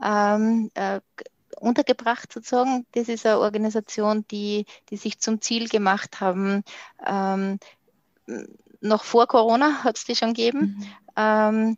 ähm, 0.03 0.69
äh, 0.73 0.99
untergebracht 1.61 2.33
sozusagen. 2.33 2.85
Das 2.91 3.07
ist 3.07 3.25
eine 3.25 3.39
Organisation, 3.39 4.25
die, 4.29 4.65
die 4.89 4.97
sich 4.97 5.19
zum 5.19 5.39
Ziel 5.39 5.69
gemacht 5.69 6.19
haben, 6.19 6.63
ähm, 7.05 7.57
noch 8.81 9.03
vor 9.03 9.27
Corona 9.27 9.83
hat 9.83 9.97
es 9.97 10.05
die 10.05 10.15
schon 10.15 10.33
gegeben, 10.33 10.77
mhm. 10.77 10.87
ähm, 11.15 11.77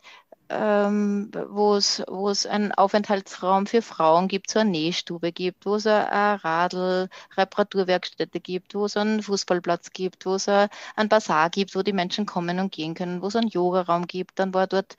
ähm, 0.52 1.32
wo 1.50 1.76
es 1.76 2.46
einen 2.46 2.72
Aufenthaltsraum 2.74 3.68
für 3.68 3.82
Frauen 3.82 4.28
gibt, 4.28 4.50
so 4.52 4.60
eine 4.60 4.72
Nähstube 4.72 5.32
gibt, 5.32 5.66
wo 5.66 5.76
es 5.76 5.88
eine 5.88 6.44
Radl, 6.44 7.10
Reparaturwerkstätte 7.38 8.40
gibt, 8.40 8.76
wo 8.76 8.86
es 8.86 8.98
einen 8.98 9.24
Fußballplatz 9.24 9.92
gibt, 9.92 10.26
wo 10.26 10.36
es 10.36 10.48
ein 10.48 10.70
Bazar 11.10 11.50
gibt, 11.50 11.76
wo 11.76 11.82
die 11.84 11.94
Menschen 11.94 12.26
kommen 12.26 12.60
und 12.60 12.72
gehen 12.72 12.94
können, 12.94 13.22
wo 13.22 13.28
es 13.28 13.36
einen 13.36 13.50
Yogaraum 13.50 14.08
gibt. 14.08 14.40
Dann 14.40 14.54
war 14.54 14.68
dort 14.68 14.98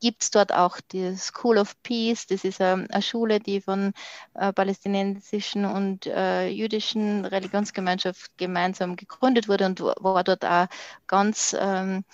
gibt 0.00 0.22
es 0.22 0.30
dort 0.30 0.52
auch 0.52 0.80
die 0.80 1.16
School 1.16 1.58
of 1.58 1.80
Peace. 1.82 2.26
Das 2.26 2.44
ist 2.44 2.60
eine, 2.60 2.86
eine 2.90 3.02
Schule, 3.02 3.38
die 3.38 3.60
von 3.60 3.92
äh, 4.34 4.52
palästinensischen 4.52 5.64
und 5.66 6.06
äh, 6.06 6.48
jüdischen 6.48 7.24
Religionsgemeinschaft 7.26 8.36
gemeinsam 8.38 8.96
gegründet 8.96 9.48
wurde 9.48 9.66
und 9.66 9.80
war 9.80 10.24
dort 10.24 10.44
auch 10.44 10.66
ganz 11.06 11.54
ähm, 11.58 12.04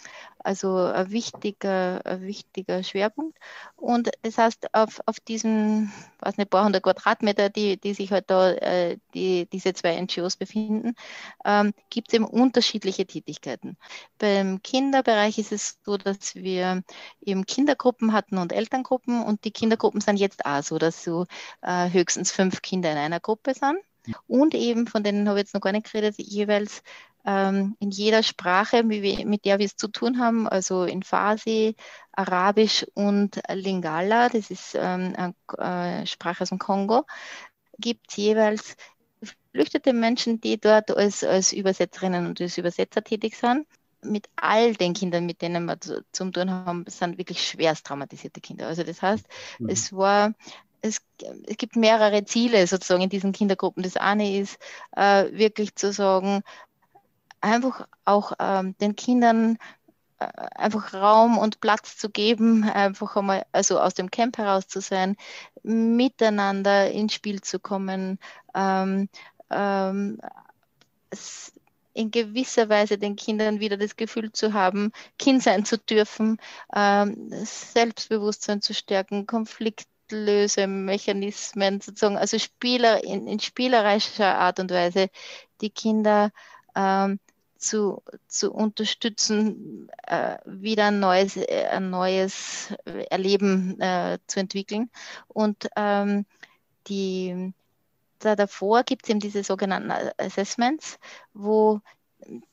also 0.46 0.76
ein 0.76 1.10
wichtiger, 1.10 2.00
ein 2.06 2.22
wichtiger 2.22 2.84
Schwerpunkt. 2.84 3.36
Und 3.74 4.10
das 4.22 4.38
heißt, 4.38 4.74
auf, 4.74 5.00
auf 5.04 5.18
diesen, 5.18 5.92
weiß 6.20 6.36
nicht, 6.36 6.50
paar 6.50 6.64
hundert 6.64 6.84
Quadratmeter, 6.84 7.50
die, 7.50 7.78
die 7.80 7.94
sich 7.94 8.12
halt 8.12 8.30
da, 8.30 8.52
äh, 8.52 8.98
die, 9.12 9.48
diese 9.52 9.74
zwei 9.74 10.00
NGOs 10.00 10.36
befinden, 10.36 10.94
ähm, 11.44 11.74
gibt 11.90 12.08
es 12.08 12.14
eben 12.14 12.24
unterschiedliche 12.24 13.06
Tätigkeiten. 13.06 13.76
Beim 14.18 14.62
Kinderbereich 14.62 15.38
ist 15.38 15.50
es 15.50 15.78
so, 15.84 15.96
dass 15.96 16.36
wir 16.36 16.82
eben 17.20 17.44
Kindergruppen 17.44 18.12
hatten 18.12 18.38
und 18.38 18.52
Elterngruppen 18.52 19.24
und 19.24 19.44
die 19.44 19.50
Kindergruppen 19.50 20.00
sind 20.00 20.16
jetzt 20.16 20.46
auch 20.46 20.62
so, 20.62 20.78
dass 20.78 21.02
so 21.02 21.26
äh, 21.62 21.90
höchstens 21.90 22.30
fünf 22.30 22.62
Kinder 22.62 22.92
in 22.92 22.98
einer 22.98 23.18
Gruppe 23.20 23.52
sind. 23.54 23.78
Und 24.28 24.54
eben, 24.54 24.86
von 24.86 25.02
denen 25.02 25.28
habe 25.28 25.40
ich 25.40 25.46
jetzt 25.46 25.54
noch 25.54 25.60
gar 25.60 25.72
nicht 25.72 25.90
geredet, 25.90 26.14
jeweils 26.18 26.82
ähm, 27.26 27.76
in 27.80 27.90
jeder 27.90 28.22
Sprache, 28.22 28.84
mit 28.84 29.44
der 29.44 29.58
wir 29.58 29.66
es 29.66 29.76
zu 29.76 29.88
tun 29.88 30.18
haben, 30.20 30.48
also 30.48 30.84
in 30.84 31.02
Farsi, 31.02 31.74
Arabisch 32.12 32.86
und 32.94 33.40
Lingala, 33.52 34.28
das 34.28 34.50
ist 34.50 34.74
ähm, 34.74 35.14
eine 35.16 36.02
äh, 36.02 36.06
Sprache 36.06 36.42
aus 36.42 36.50
dem 36.50 36.58
Kongo, 36.58 37.04
gibt 37.78 38.10
es 38.10 38.16
jeweils 38.16 38.76
geflüchtete 39.20 39.92
Menschen, 39.92 40.40
die 40.40 40.58
dort 40.58 40.90
als, 40.96 41.24
als 41.24 41.52
Übersetzerinnen 41.52 42.26
und 42.26 42.40
als 42.40 42.58
Übersetzer 42.58 43.02
tätig 43.02 43.36
sind. 43.36 43.66
Mit 44.02 44.28
all 44.36 44.74
den 44.74 44.92
Kindern, 44.92 45.26
mit 45.26 45.42
denen 45.42 45.64
wir 45.64 45.80
zu, 45.80 46.04
zu 46.12 46.30
tun 46.30 46.50
haben, 46.50 46.84
sind 46.86 47.18
wirklich 47.18 47.42
schwerst 47.42 47.86
traumatisierte 47.86 48.40
Kinder. 48.40 48.68
Also 48.68 48.84
das 48.84 49.02
heißt, 49.02 49.26
mhm. 49.58 49.68
es 49.68 49.92
war 49.92 50.32
es, 50.82 51.00
es, 51.46 51.56
gibt 51.56 51.76
mehrere 51.76 52.24
Ziele 52.24 52.66
sozusagen 52.66 53.02
in 53.02 53.08
diesen 53.08 53.32
Kindergruppen. 53.32 53.82
Das 53.82 53.96
eine 53.96 54.38
ist 54.38 54.58
äh, 54.94 55.32
wirklich 55.32 55.74
zu 55.74 55.92
sagen, 55.92 56.42
einfach 57.46 57.86
auch 58.04 58.32
ähm, 58.38 58.76
den 58.78 58.94
Kindern 58.96 59.58
äh, 60.18 60.26
einfach 60.54 60.92
Raum 60.94 61.38
und 61.38 61.60
Platz 61.60 61.96
zu 61.96 62.10
geben, 62.10 62.64
einfach 62.64 63.16
einmal, 63.16 63.46
also 63.52 63.80
aus 63.80 63.94
dem 63.94 64.10
Camp 64.10 64.36
heraus 64.38 64.68
zu 64.68 64.80
sein, 64.80 65.16
miteinander 65.62 66.90
ins 66.90 67.14
Spiel 67.14 67.40
zu 67.40 67.58
kommen, 67.58 68.18
ähm, 68.54 69.08
ähm, 69.50 70.20
in 71.94 72.10
gewisser 72.10 72.68
Weise 72.68 72.98
den 72.98 73.16
Kindern 73.16 73.60
wieder 73.60 73.76
das 73.76 73.96
Gefühl 73.96 74.32
zu 74.32 74.52
haben, 74.52 74.92
Kind 75.18 75.42
sein 75.42 75.64
zu 75.64 75.78
dürfen, 75.78 76.38
ähm, 76.74 77.30
Selbstbewusstsein 77.30 78.60
zu 78.60 78.74
stärken, 78.74 79.26
Konfliktlösemechanismen 79.26 81.80
sozusagen, 81.80 82.18
also 82.18 82.38
Spieler 82.38 83.02
in, 83.04 83.26
in 83.26 83.40
spielerischer 83.40 84.36
Art 84.38 84.60
und 84.60 84.70
Weise 84.70 85.08
die 85.60 85.70
Kinder 85.70 86.30
ähm, 86.74 87.18
zu, 87.58 88.02
zu 88.28 88.52
unterstützen, 88.52 89.88
äh, 90.06 90.38
wieder 90.44 90.86
ein 90.86 91.00
neues, 91.00 91.36
äh, 91.36 91.66
ein 91.70 91.90
neues 91.90 92.74
Erleben 93.10 93.80
äh, 93.80 94.18
zu 94.26 94.40
entwickeln. 94.40 94.90
Und 95.28 95.68
ähm, 95.76 96.26
die, 96.88 97.52
da 98.18 98.36
davor 98.36 98.84
gibt 98.84 99.04
es 99.04 99.10
eben 99.10 99.20
diese 99.20 99.44
sogenannten 99.44 99.92
Assessments, 100.18 100.98
wo 101.34 101.80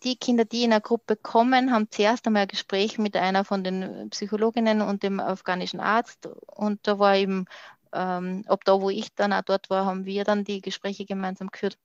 die 0.03 0.15
Kinder, 0.17 0.45
die 0.45 0.63
in 0.63 0.71
einer 0.71 0.81
Gruppe 0.81 1.15
kommen, 1.15 1.71
haben 1.71 1.89
zuerst 1.89 2.27
einmal 2.27 2.43
ein 2.43 2.47
Gespräch 2.47 2.97
mit 2.97 3.15
einer 3.15 3.45
von 3.45 3.63
den 3.63 4.09
Psychologinnen 4.09 4.81
und 4.81 5.03
dem 5.03 5.19
afghanischen 5.19 5.79
Arzt. 5.79 6.27
Und 6.47 6.85
da 6.87 6.99
war 6.99 7.15
eben, 7.15 7.45
ähm, 7.93 8.43
ob 8.47 8.65
da, 8.65 8.81
wo 8.81 8.89
ich 8.89 9.13
dann 9.15 9.33
auch 9.33 9.41
dort 9.41 9.69
war, 9.69 9.85
haben 9.85 10.05
wir 10.05 10.23
dann 10.23 10.43
die 10.43 10.61
Gespräche 10.61 11.05
gemeinsam 11.05 11.49
geführt, 11.49 11.77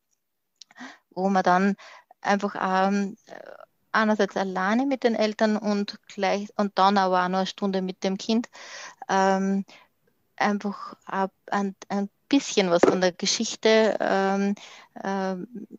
wo 1.11 1.29
man 1.29 1.43
dann 1.43 1.77
einfach 2.21 2.55
ähm, 2.61 3.17
einerseits 3.93 4.37
alleine 4.37 4.87
mit 4.87 5.05
den 5.05 5.15
Eltern 5.15 5.57
und 5.57 5.99
gleich 6.09 6.49
und 6.57 6.79
dann 6.79 6.99
aber 6.99 7.25
auch 7.25 7.29
noch 7.29 7.39
eine 7.39 7.47
Stunde 7.47 7.83
mit 7.83 8.05
dem 8.05 8.19
Kind 8.19 8.49
ähm, 9.09 9.65
einfach 10.37 10.95
ein, 11.47 11.75
ein 11.89 12.09
bisschen 12.29 12.71
was 12.71 12.83
von 12.83 13.01
der 13.01 13.13
Geschichte 13.13 13.97
ähm, 14.01 14.55
äh, 14.95 15.37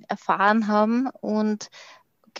erfahren 0.08 0.68
haben 0.68 1.08
und 1.22 1.70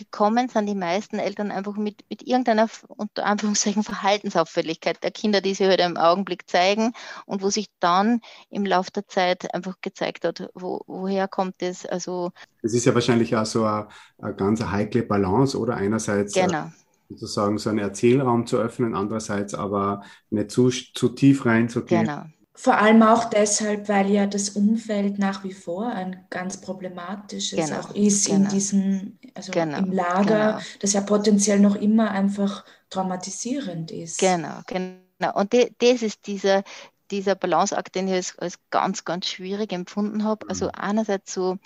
gekommen 0.00 0.48
sind 0.48 0.66
die 0.66 0.74
meisten 0.74 1.18
Eltern 1.18 1.50
einfach 1.50 1.76
mit, 1.76 2.04
mit 2.08 2.26
irgendeiner 2.26 2.68
unter 2.88 3.24
Anführungszeichen 3.26 3.82
Verhaltensauffälligkeit 3.82 5.02
der 5.04 5.10
Kinder, 5.10 5.40
die 5.40 5.54
sie 5.54 5.64
heute 5.64 5.84
halt 5.84 5.92
im 5.92 5.96
Augenblick 5.96 6.48
zeigen 6.48 6.92
und 7.26 7.42
wo 7.42 7.50
sich 7.50 7.68
dann 7.78 8.20
im 8.48 8.66
Laufe 8.66 8.90
der 8.90 9.06
Zeit 9.06 9.54
einfach 9.54 9.76
gezeigt 9.80 10.24
hat, 10.24 10.48
wo, 10.54 10.82
woher 10.86 11.28
kommt 11.28 11.56
es. 11.60 11.86
Also 11.86 12.32
es 12.62 12.74
ist 12.74 12.84
ja 12.84 12.94
wahrscheinlich 12.94 13.36
auch 13.36 13.46
so 13.46 13.64
eine, 13.64 13.88
eine 14.18 14.34
ganz 14.34 14.62
heikle 14.62 15.02
Balance, 15.02 15.58
oder 15.58 15.76
einerseits 15.76 16.34
äh, 16.36 16.46
genau. 16.46 16.70
sozusagen 17.08 17.58
so 17.58 17.70
einen 17.70 17.78
Erzählraum 17.78 18.46
zu 18.46 18.56
öffnen, 18.56 18.94
andererseits 18.94 19.54
aber 19.54 20.02
nicht 20.30 20.50
zu, 20.50 20.70
zu 20.70 21.10
tief 21.10 21.46
reinzugehen. 21.46 22.06
Genau. 22.06 22.24
Vor 22.62 22.76
allem 22.76 23.02
auch 23.02 23.24
deshalb, 23.24 23.88
weil 23.88 24.10
ja 24.10 24.26
das 24.26 24.50
Umfeld 24.50 25.18
nach 25.18 25.44
wie 25.44 25.54
vor 25.54 25.86
ein 25.86 26.26
ganz 26.28 26.60
problematisches 26.60 27.58
genau, 27.58 27.80
auch 27.80 27.94
ist 27.94 28.26
genau. 28.26 28.36
in 28.36 28.48
diesem, 28.48 29.18
also 29.32 29.50
genau, 29.50 29.78
im 29.78 29.92
Lager, 29.92 30.52
genau. 30.52 30.58
das 30.80 30.92
ja 30.92 31.00
potenziell 31.00 31.58
noch 31.58 31.74
immer 31.74 32.10
einfach 32.10 32.66
traumatisierend 32.90 33.90
ist. 33.92 34.18
Genau, 34.18 34.60
genau. 34.66 35.34
Und 35.36 35.54
de, 35.54 35.72
das 35.78 36.02
ist 36.02 36.26
dieser, 36.26 36.62
dieser 37.10 37.34
Balanceakt, 37.34 37.94
den 37.94 38.08
ich 38.08 38.14
als, 38.14 38.38
als 38.38 38.58
ganz, 38.68 39.06
ganz 39.06 39.26
schwierig 39.26 39.72
empfunden 39.72 40.24
habe. 40.24 40.46
Also 40.50 40.66
mhm. 40.66 40.72
einerseits 40.74 41.32
so, 41.32 41.56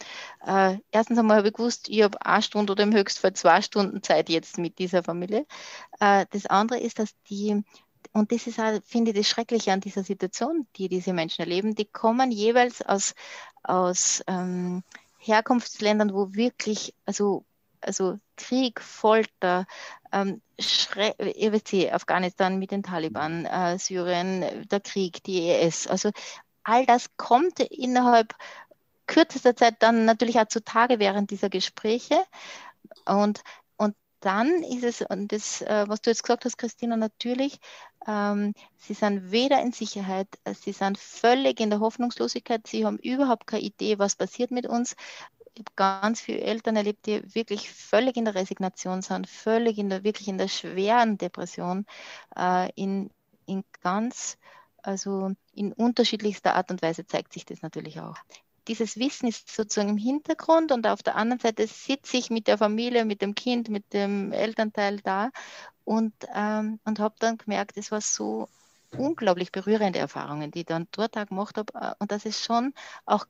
äh, 0.46 0.76
erstens 0.92 1.18
einmal 1.18 1.38
habe 1.38 1.48
ich 1.48 1.54
gewusst, 1.54 1.88
ich 1.88 2.04
habe 2.04 2.24
eine 2.24 2.40
Stunde 2.40 2.70
oder 2.70 2.84
im 2.84 2.94
Höchstfall 2.94 3.32
zwei 3.32 3.62
Stunden 3.62 4.00
Zeit 4.04 4.28
jetzt 4.28 4.58
mit 4.58 4.78
dieser 4.78 5.02
Familie. 5.02 5.44
Äh, 5.98 6.26
das 6.30 6.46
andere 6.46 6.78
ist, 6.78 7.00
dass 7.00 7.10
die 7.28 7.64
und 8.14 8.30
das 8.30 8.46
ist, 8.46 8.60
auch, 8.60 8.80
finde 8.84 9.10
ich, 9.10 9.16
das 9.16 9.28
Schreckliche 9.28 9.72
an 9.72 9.80
dieser 9.80 10.04
Situation, 10.04 10.68
die 10.76 10.88
diese 10.88 11.12
Menschen 11.12 11.42
erleben. 11.42 11.74
Die 11.74 11.84
kommen 11.84 12.30
jeweils 12.30 12.80
aus, 12.80 13.14
aus 13.64 14.22
ähm, 14.28 14.84
Herkunftsländern, 15.18 16.14
wo 16.14 16.32
wirklich, 16.32 16.94
also, 17.06 17.44
also 17.80 18.18
Krieg, 18.36 18.80
Folter, 18.80 19.66
ähm, 20.12 20.40
ihr 20.56 21.52
wisst 21.52 21.74
Afghanistan 21.92 22.58
mit 22.60 22.70
den 22.70 22.84
Taliban, 22.84 23.46
äh, 23.46 23.78
Syrien, 23.80 24.64
der 24.68 24.80
Krieg, 24.80 25.24
die 25.24 25.48
ES, 25.48 25.88
also 25.88 26.10
all 26.62 26.86
das 26.86 27.16
kommt 27.16 27.58
innerhalb 27.58 28.32
kürzester 29.08 29.56
Zeit 29.56 29.76
dann 29.80 30.04
natürlich 30.04 30.38
auch 30.38 30.46
zutage 30.46 31.00
während 31.00 31.32
dieser 31.32 31.50
Gespräche. 31.50 32.24
Und 33.06 33.42
dann 34.24 34.62
ist 34.62 34.84
es, 34.84 35.02
und 35.02 35.32
das, 35.32 35.60
äh, 35.62 35.84
was 35.86 36.00
du 36.00 36.10
jetzt 36.10 36.22
gesagt 36.22 36.46
hast, 36.46 36.56
Christina, 36.56 36.96
natürlich, 36.96 37.58
ähm, 38.06 38.54
sie 38.78 38.94
sind 38.94 39.30
weder 39.30 39.60
in 39.60 39.72
Sicherheit, 39.72 40.28
äh, 40.44 40.54
sie 40.54 40.72
sind 40.72 40.96
völlig 40.98 41.60
in 41.60 41.70
der 41.70 41.80
Hoffnungslosigkeit, 41.80 42.66
sie 42.66 42.86
haben 42.86 42.98
überhaupt 42.98 43.46
keine 43.46 43.62
Idee, 43.62 43.98
was 43.98 44.16
passiert 44.16 44.50
mit 44.50 44.66
uns. 44.66 44.96
Ich 45.54 45.60
habe 45.60 45.72
ganz 45.76 46.20
viele 46.20 46.40
Eltern 46.40 46.76
erlebt, 46.76 47.06
die 47.06 47.22
wirklich 47.34 47.70
völlig 47.70 48.16
in 48.16 48.24
der 48.24 48.34
Resignation 48.34 49.02
sind, 49.02 49.28
völlig 49.28 49.78
in 49.78 49.90
der, 49.90 50.04
wirklich 50.04 50.28
in 50.28 50.38
der 50.38 50.48
schweren 50.48 51.18
Depression, 51.18 51.84
äh, 52.36 52.70
in, 52.74 53.10
in 53.46 53.62
ganz, 53.82 54.38
also 54.82 55.32
in 55.52 55.72
unterschiedlichster 55.72 56.54
Art 56.56 56.70
und 56.70 56.82
Weise 56.82 57.06
zeigt 57.06 57.32
sich 57.34 57.44
das 57.44 57.62
natürlich 57.62 58.00
auch 58.00 58.16
dieses 58.68 58.98
Wissen 58.98 59.28
ist 59.28 59.54
sozusagen 59.54 59.90
im 59.90 59.96
Hintergrund 59.96 60.72
und 60.72 60.86
auf 60.86 61.02
der 61.02 61.16
anderen 61.16 61.40
Seite 61.40 61.66
sitze 61.66 62.16
ich 62.16 62.30
mit 62.30 62.46
der 62.46 62.58
Familie, 62.58 63.04
mit 63.04 63.22
dem 63.22 63.34
Kind, 63.34 63.68
mit 63.68 63.92
dem 63.92 64.32
Elternteil 64.32 65.00
da 65.00 65.30
und, 65.84 66.14
ähm, 66.34 66.80
und 66.84 66.98
habe 66.98 67.14
dann 67.18 67.38
gemerkt, 67.38 67.76
es 67.76 67.90
war 67.92 68.00
so 68.00 68.48
unglaublich 68.96 69.52
berührende 69.52 69.98
Erfahrungen, 69.98 70.50
die 70.50 70.60
ich 70.60 70.66
dann 70.66 70.88
dort 70.92 71.16
auch 71.16 71.26
gemacht 71.26 71.58
habe 71.58 71.72
äh, 71.74 71.94
und 71.98 72.12
dass 72.12 72.24
es 72.24 72.42
schon 72.42 72.72
auch 73.06 73.26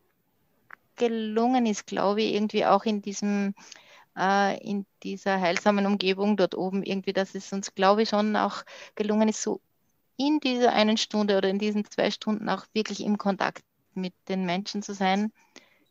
gelungen 0.97 1.67
ist, 1.67 1.87
glaube 1.87 2.23
ich, 2.23 2.35
irgendwie 2.35 2.65
auch 2.67 2.85
in 2.85 3.03
diesem 3.03 3.55
äh, 4.17 4.59
in 4.65 4.87
dieser 5.03 5.41
heilsamen 5.41 5.87
Umgebung 5.87 6.37
dort 6.37 6.55
oben 6.55 6.83
irgendwie, 6.83 7.13
dass 7.13 7.35
es 7.35 7.53
uns, 7.53 7.75
glaube 7.75 8.03
ich, 8.03 8.11
schon 8.11 8.37
auch 8.37 8.65
gelungen 8.95 9.29
ist, 9.29 9.43
so 9.43 9.61
in 10.17 10.39
dieser 10.41 10.73
einen 10.73 10.97
Stunde 10.97 11.37
oder 11.37 11.49
in 11.49 11.59
diesen 11.59 11.85
zwei 11.85 12.11
Stunden 12.11 12.49
auch 12.49 12.65
wirklich 12.73 13.01
im 13.01 13.19
Kontakt 13.19 13.65
mit 13.97 14.15
den 14.29 14.45
Menschen 14.45 14.83
zu 14.83 14.95
sein. 14.95 15.33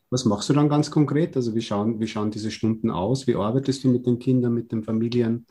Was 0.09 0.25
machst 0.25 0.49
du 0.49 0.53
dann 0.53 0.69
ganz 0.69 0.91
konkret? 0.91 1.35
Also 1.35 1.55
wie 1.55 1.61
schauen, 1.61 1.99
wie 1.99 2.07
schauen 2.07 2.29
diese 2.29 2.51
Stunden 2.51 2.91
aus? 2.91 3.25
Wie 3.25 3.35
arbeitest 3.35 3.83
du 3.83 3.87
mit 3.89 4.05
den 4.05 4.19
Kindern, 4.19 4.53
mit 4.53 4.71
den 4.71 4.83
Familien? 4.83 5.47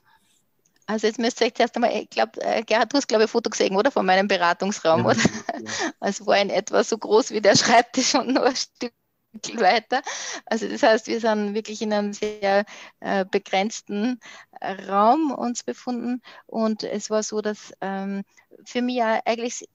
Also 0.87 1.07
jetzt 1.07 1.19
müsst 1.19 1.41
ihr 1.41 1.47
euch 1.47 1.55
zuerst 1.55 1.75
einmal, 1.75 1.93
ich 1.95 2.11
glaube, 2.11 2.41
äh, 2.41 2.63
Gerhard, 2.63 2.93
du 2.93 2.97
hast, 2.97 3.09
glaube 3.09 3.25
ich, 3.25 3.29
ein 3.29 3.33
Foto 3.33 3.51
gesehen, 3.51 3.77
oder? 3.77 3.91
Von 3.91 4.07
meinem 4.07 4.29
Beratungsraum, 4.29 5.01
ja, 5.01 5.07
oder? 5.07 5.17
Ja. 5.17 5.93
Also 6.01 6.27
war 6.27 6.39
in 6.39 6.51
etwa 6.51 6.85
so 6.85 6.99
groß 6.99 7.31
wie 7.31 7.41
der 7.41 7.57
Schreibtisch 7.57 8.15
und 8.15 8.35
nur 8.35 8.45
ein 8.45 8.57
Stück 8.57 8.93
weiter. 9.55 10.03
Also 10.47 10.69
das 10.69 10.83
heißt, 10.83 11.07
wir 11.07 11.21
sind 11.21 11.55
wirklich 11.55 11.83
in 11.83 11.93
einem 11.93 12.13
sehr 12.13 12.65
äh, 13.01 13.25
begrenzten 13.25 14.21
Raum 14.63 15.33
uns 15.33 15.65
befunden 15.65 16.21
und 16.47 16.85
es 16.85 17.11
war 17.11 17.23
so, 17.23 17.41
dass 17.41 17.73
ähm, 17.81 18.23
für 18.65 18.83
mich 18.83 18.97
ja 18.97 19.21
eigentlich, 19.25 19.69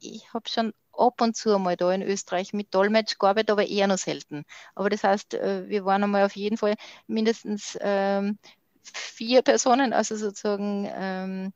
ich 0.00 0.32
habe 0.32 0.48
schon 0.48 0.72
ab 0.92 1.20
und 1.20 1.36
zu 1.36 1.54
einmal 1.54 1.76
da 1.76 1.92
in 1.92 2.02
Österreich 2.02 2.52
mit 2.52 2.74
Dolmetsch 2.74 3.18
gearbeitet, 3.18 3.50
aber 3.50 3.66
eher 3.66 3.86
noch 3.86 3.98
selten. 3.98 4.44
Aber 4.74 4.90
das 4.90 5.04
heißt, 5.04 5.34
äh, 5.34 5.68
wir 5.68 5.84
waren 5.84 6.04
einmal 6.04 6.24
auf 6.24 6.36
jeden 6.36 6.56
Fall 6.56 6.74
mindestens 7.06 7.78
ähm, 7.80 8.38
vier 8.82 9.42
Personen, 9.42 9.92
also 9.92 10.16
sozusagen 10.16 10.88
ähm, 10.94 11.52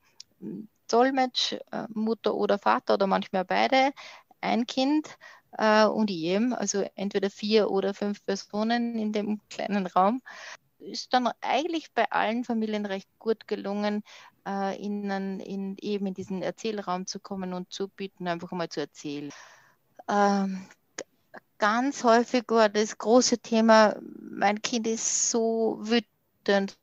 Dolmetsch, 0.89 1.53
äh, 1.73 1.87
Mutter 1.89 2.35
oder 2.35 2.59
Vater 2.59 2.95
oder 2.95 3.07
manchmal 3.07 3.45
beide, 3.45 3.93
ein 4.41 4.67
Kind 4.67 5.17
äh, 5.59 5.87
und 5.87 6.11
eben, 6.11 6.55
also 6.55 6.85
entweder 6.95 7.31
vier 7.31 7.71
oder 7.71 7.95
fünf 7.95 8.25
Personen 8.25 8.99
in 8.99 9.13
dem 9.13 9.41
kleinen 9.51 9.87
Raum. 9.87 10.23
Ist 10.79 11.13
dann 11.15 11.31
eigentlich 11.41 11.93
bei 11.95 12.11
allen 12.11 12.45
Familien 12.45 12.87
recht 12.87 13.09
gut 13.19 13.49
gelungen, 13.49 14.03
äh, 14.47 14.77
in, 14.83 15.11
in, 15.41 15.77
eben 15.81 16.07
in 16.07 16.15
diesen 16.15 16.43
Erzählraum 16.43 17.07
zu 17.07 17.21
kommen 17.21 17.53
und 17.53 17.73
zu 17.73 17.89
bitten, 17.89 18.29
einfach 18.29 18.53
mal 18.53 18.69
zu 18.69 18.81
erzählen. 18.81 19.31
Ähm, 20.09 20.67
ganz 21.59 22.05
häufig 22.05 22.45
war 22.49 22.69
das 22.69 22.99
große 22.99 23.39
Thema, 23.39 23.97
mein 24.21 24.63
Kind 24.63 24.87
ist 24.87 25.31
so 25.31 25.79
wütend, 25.81 26.79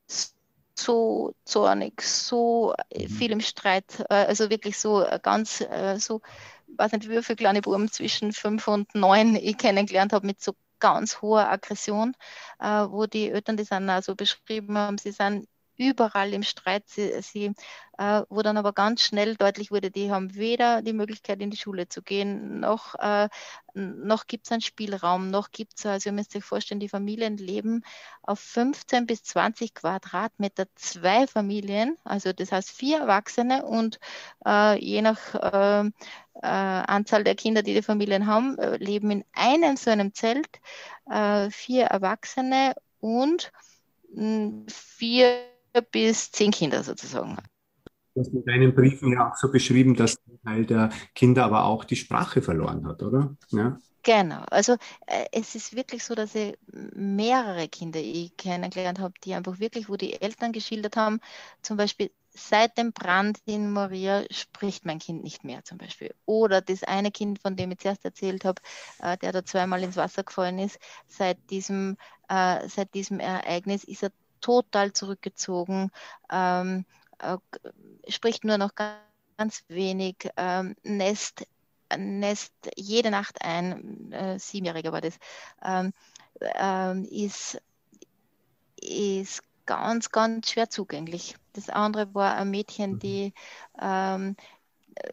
so 0.75 1.34
zornig, 1.46 2.01
so 2.01 2.74
mhm. 2.96 3.08
viel 3.08 3.32
im 3.32 3.41
Streit, 3.41 4.00
äh, 4.10 4.25
also 4.25 4.50
wirklich 4.50 4.77
so 4.77 5.05
ganz, 5.22 5.62
äh, 5.62 5.98
so, 6.00 6.22
weiß 6.75 6.91
nicht, 6.93 7.10
wie 7.10 7.22
viele 7.22 7.36
kleine 7.36 7.62
Buben 7.62 7.91
zwischen 7.91 8.34
fünf 8.34 8.67
und 8.67 8.93
neun 8.96 9.36
ich 9.36 9.58
kennengelernt 9.58 10.13
habe 10.13 10.25
mit 10.25 10.41
so 10.41 10.53
ganz 10.79 11.22
hoher 11.22 11.50
Aggression, 11.50 12.13
äh, 12.60 12.65
wo 12.89 13.05
die 13.05 13.29
Eltern 13.29 13.55
das 13.55 13.70
dann 13.70 13.89
also 13.89 14.15
beschrieben 14.15 14.77
haben, 14.77 14.98
sie 14.98 15.12
sind 15.12 15.48
überall 15.77 16.34
im 16.34 16.44
Streit. 16.44 16.84
Sie, 16.88 17.22
sie 17.22 17.53
äh, 17.98 18.24
wo 18.30 18.42
dann 18.42 18.58
aber 18.58 18.74
ganz 18.74 19.01
schnell 19.03 19.36
deutlich 19.36 19.72
wurde, 19.72 19.92
die 19.92 20.12
haben 20.12 20.34
weder 20.36 20.81
die 20.81 20.94
Möglichkeit, 20.94 21.42
in 21.42 21.51
die 21.51 21.57
Schule 21.57 21.88
zu 21.88 22.01
gehen, 22.01 22.59
noch, 22.59 22.96
äh, 22.96 23.29
noch 23.75 24.25
gibt 24.27 24.48
es 24.48 24.51
einen 24.51 24.62
Spielraum, 24.62 25.29
noch 25.29 25.51
gibt 25.51 25.74
es, 25.77 25.86
also 25.86 26.09
ihr 26.09 26.14
müsst 26.14 26.36
euch 26.36 26.44
vorstellen, 26.44 26.79
die 26.79 26.90
Familien 26.90 27.38
leben 27.38 27.83
auf 28.24 28.40
15 28.40 29.05
bis 29.05 29.24
20 29.24 29.75
Quadratmeter, 29.75 30.66
zwei 30.75 31.27
Familien, 31.27 31.98
also 32.03 32.33
das 32.33 32.51
heißt 32.51 32.72
vier 32.72 33.00
Erwachsene 33.01 33.64
und 33.66 34.00
äh, 34.46 34.79
je 34.79 35.01
nach 35.01 35.36
äh, 35.36 35.86
äh, 35.86 35.92
Anzahl 36.42 37.24
der 37.24 37.36
Kinder, 37.36 37.62
die 37.62 37.75
die 37.75 37.83
Familien 37.83 38.25
haben, 38.25 38.57
äh, 38.57 38.77
leben 38.77 39.12
in 39.12 39.24
einem 39.33 39.77
so 39.77 39.92
einem 39.92 40.14
Zelt, 40.14 40.59
vier 41.50 41.83
Erwachsene 41.88 42.75
und 43.01 43.51
mh, 44.14 44.68
vier 44.70 45.52
bis 45.81 46.31
zehn 46.31 46.51
Kinder 46.51 46.83
sozusagen. 46.83 47.38
Du 48.16 48.22
hast 48.22 48.33
mit 48.33 48.48
deinen 48.48 48.75
Briefen 48.75 49.12
ja 49.12 49.31
auch 49.31 49.36
so 49.36 49.51
beschrieben, 49.51 49.96
dass 49.96 50.18
ein 50.27 50.40
Teil 50.44 50.66
der 50.66 50.90
Kinder 51.16 51.46
aber 51.46 51.66
auch 51.66 51.83
die 51.83 51.96
Sprache 51.96 52.42
verloren 52.42 52.86
hat, 52.86 53.01
oder? 53.01 53.36
Ja. 53.50 53.77
Genau, 54.03 54.44
also 54.51 54.74
äh, 55.07 55.25
es 55.31 55.55
ist 55.55 55.75
wirklich 55.75 56.03
so, 56.03 56.14
dass 56.14 56.36
ich 56.36 56.57
mehrere 56.94 57.70
Kinder 57.70 58.01
ich 58.01 58.36
kennengelernt 58.36 59.00
habe, 59.00 59.14
die 59.24 59.33
einfach 59.33 59.59
wirklich, 59.59 59.88
wo 59.88 59.96
die 59.96 60.22
Eltern 60.22 60.51
geschildert 60.51 60.98
haben, 60.98 61.22
zum 61.62 61.77
Beispiel 61.77 62.12
seit 62.33 62.77
dem 62.77 62.92
Brand 62.92 63.40
in 63.46 63.72
Moria 63.72 64.24
spricht 64.31 64.86
mein 64.86 65.00
Kind 65.00 65.24
nicht 65.24 65.44
mehr 65.44 65.64
zum 65.64 65.77
Beispiel. 65.77 66.14
Oder 66.25 66.62
das 66.62 66.83
eine 66.83 67.12
Kind, 67.12 67.40
von 67.40 67.55
dem 67.55 67.72
ich 67.72 67.79
zuerst 67.79 68.03
erzählt 68.03 68.44
habe, 68.44 68.62
äh, 69.00 69.18
der 69.18 69.31
da 69.31 69.46
zweimal 69.46 69.83
ins 69.83 69.96
Wasser 69.98 70.24
gefallen 70.24 70.59
ist, 70.59 70.79
seit 71.07 71.38
diesem, 71.50 71.98
äh, 72.29 72.68
seit 72.68 72.94
diesem 72.94 73.20
Ereignis 73.20 73.83
ist 73.83 74.03
er 74.03 74.12
total 74.44 74.94
zurückgezogen, 74.94 75.90
ähm, 76.32 76.86
äh, 77.20 77.38
spricht 78.10 78.44
nur 78.44 78.58
noch 78.58 78.75
ganz, 78.75 79.00
ganz 79.38 79.64
wenig, 79.70 80.29
ähm, 80.38 80.75
Nest, 80.84 81.48
Nest 81.98 82.53
jede 82.75 83.10
Nacht 83.10 83.42
ein, 83.42 84.12
äh, 84.12 84.38
siebenjähriger 84.38 84.92
war 84.92 85.01
das, 85.01 85.18
ähm, 85.64 85.94
ähm, 86.56 87.06
ist, 87.06 87.62
ist 88.82 89.42
ganz, 89.66 90.12
ganz 90.12 90.51
schwer 90.51 90.70
zugänglich. 90.70 91.38
Das 91.53 91.70
andere 91.70 92.14
war 92.14 92.36
ein 92.36 92.51
Mädchen, 92.51 92.94
mhm. 92.94 93.00
die 93.00 93.34
ähm, 93.82 94.36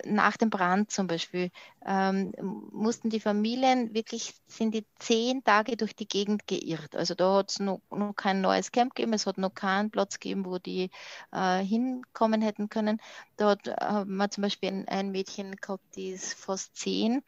nach 0.05 0.37
dem 0.37 0.51
Brand 0.51 0.91
zum 0.91 1.07
Beispiel, 1.07 1.51
ähm, 1.85 2.33
mussten 2.73 3.11
die 3.11 3.21
Familien 3.21 3.95
wirklich, 3.95 4.35
sind 4.47 4.75
die 4.75 4.87
zehn 4.99 5.43
Tage 5.45 5.77
durch 5.77 5.95
die 5.95 6.09
Gegend 6.09 6.47
geirrt. 6.47 6.97
Also 6.97 7.15
da 7.15 7.39
hat 7.39 7.51
es 7.51 7.61
noch, 7.61 7.81
noch, 7.91 8.15
kein 8.15 8.41
neues 8.41 8.73
Camp 8.73 8.95
gegeben, 8.95 9.13
es 9.13 9.27
hat 9.27 9.39
noch 9.39 9.55
keinen 9.55 9.91
Platz 9.91 10.19
gegeben, 10.19 10.45
wo 10.47 10.59
die 10.59 10.91
äh, 11.33 11.59
hinkommen 11.65 12.43
hätten 12.43 12.69
können. 12.69 13.01
Da 13.37 13.51
hat 13.51 13.67
äh, 13.67 14.05
man 14.05 14.31
zum 14.31 14.43
Beispiel 14.43 14.71
ein, 14.71 14.89
ein 14.89 15.11
Mädchen 15.11 15.57
gehabt, 15.57 15.97
die 15.97 16.11
ist 16.11 16.35
fast 16.35 16.77
zehn 16.77 17.23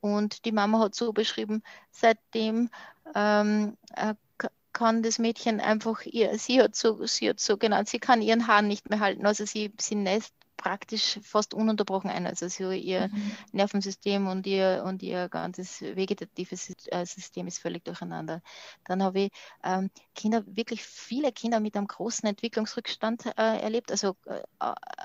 und 0.00 0.44
die 0.44 0.52
Mama 0.52 0.78
hat 0.78 0.94
so 0.94 1.12
beschrieben, 1.12 1.62
seitdem 1.90 2.70
ähm, 3.14 3.76
äh, 3.94 4.14
kann 4.78 5.02
das 5.02 5.18
Mädchen 5.18 5.60
einfach 5.60 6.02
ihr, 6.04 6.38
sie 6.38 6.62
hat 6.62 6.76
so, 6.76 7.04
sie 7.04 7.30
hat 7.30 7.40
so 7.40 7.56
genannt, 7.56 7.88
sie 7.88 7.98
kann 7.98 8.22
ihren 8.22 8.46
Haaren 8.46 8.68
nicht 8.68 8.88
mehr 8.88 9.00
halten. 9.00 9.26
Also 9.26 9.44
sie, 9.44 9.72
sie 9.80 9.96
nässt 9.96 10.32
praktisch 10.58 11.18
fast 11.22 11.54
ununterbrochen 11.54 12.10
ein. 12.10 12.26
Also 12.26 12.48
so 12.48 12.70
ihr 12.70 13.08
mhm. 13.08 13.32
Nervensystem 13.52 14.26
und 14.26 14.46
ihr 14.46 14.82
und 14.84 15.02
ihr 15.02 15.30
ganzes 15.30 15.80
vegetatives 15.80 16.74
äh, 16.88 17.06
System 17.06 17.46
ist 17.46 17.60
völlig 17.60 17.84
durcheinander. 17.84 18.42
Dann 18.84 19.02
habe 19.02 19.20
ich 19.20 19.30
ähm, 19.64 19.90
Kinder, 20.14 20.44
wirklich 20.46 20.82
viele 20.82 21.32
Kinder 21.32 21.60
mit 21.60 21.76
einem 21.76 21.86
großen 21.86 22.28
Entwicklungsrückstand 22.28 23.26
äh, 23.38 23.60
erlebt. 23.60 23.90
Also 23.90 24.16
äh, 24.26 24.42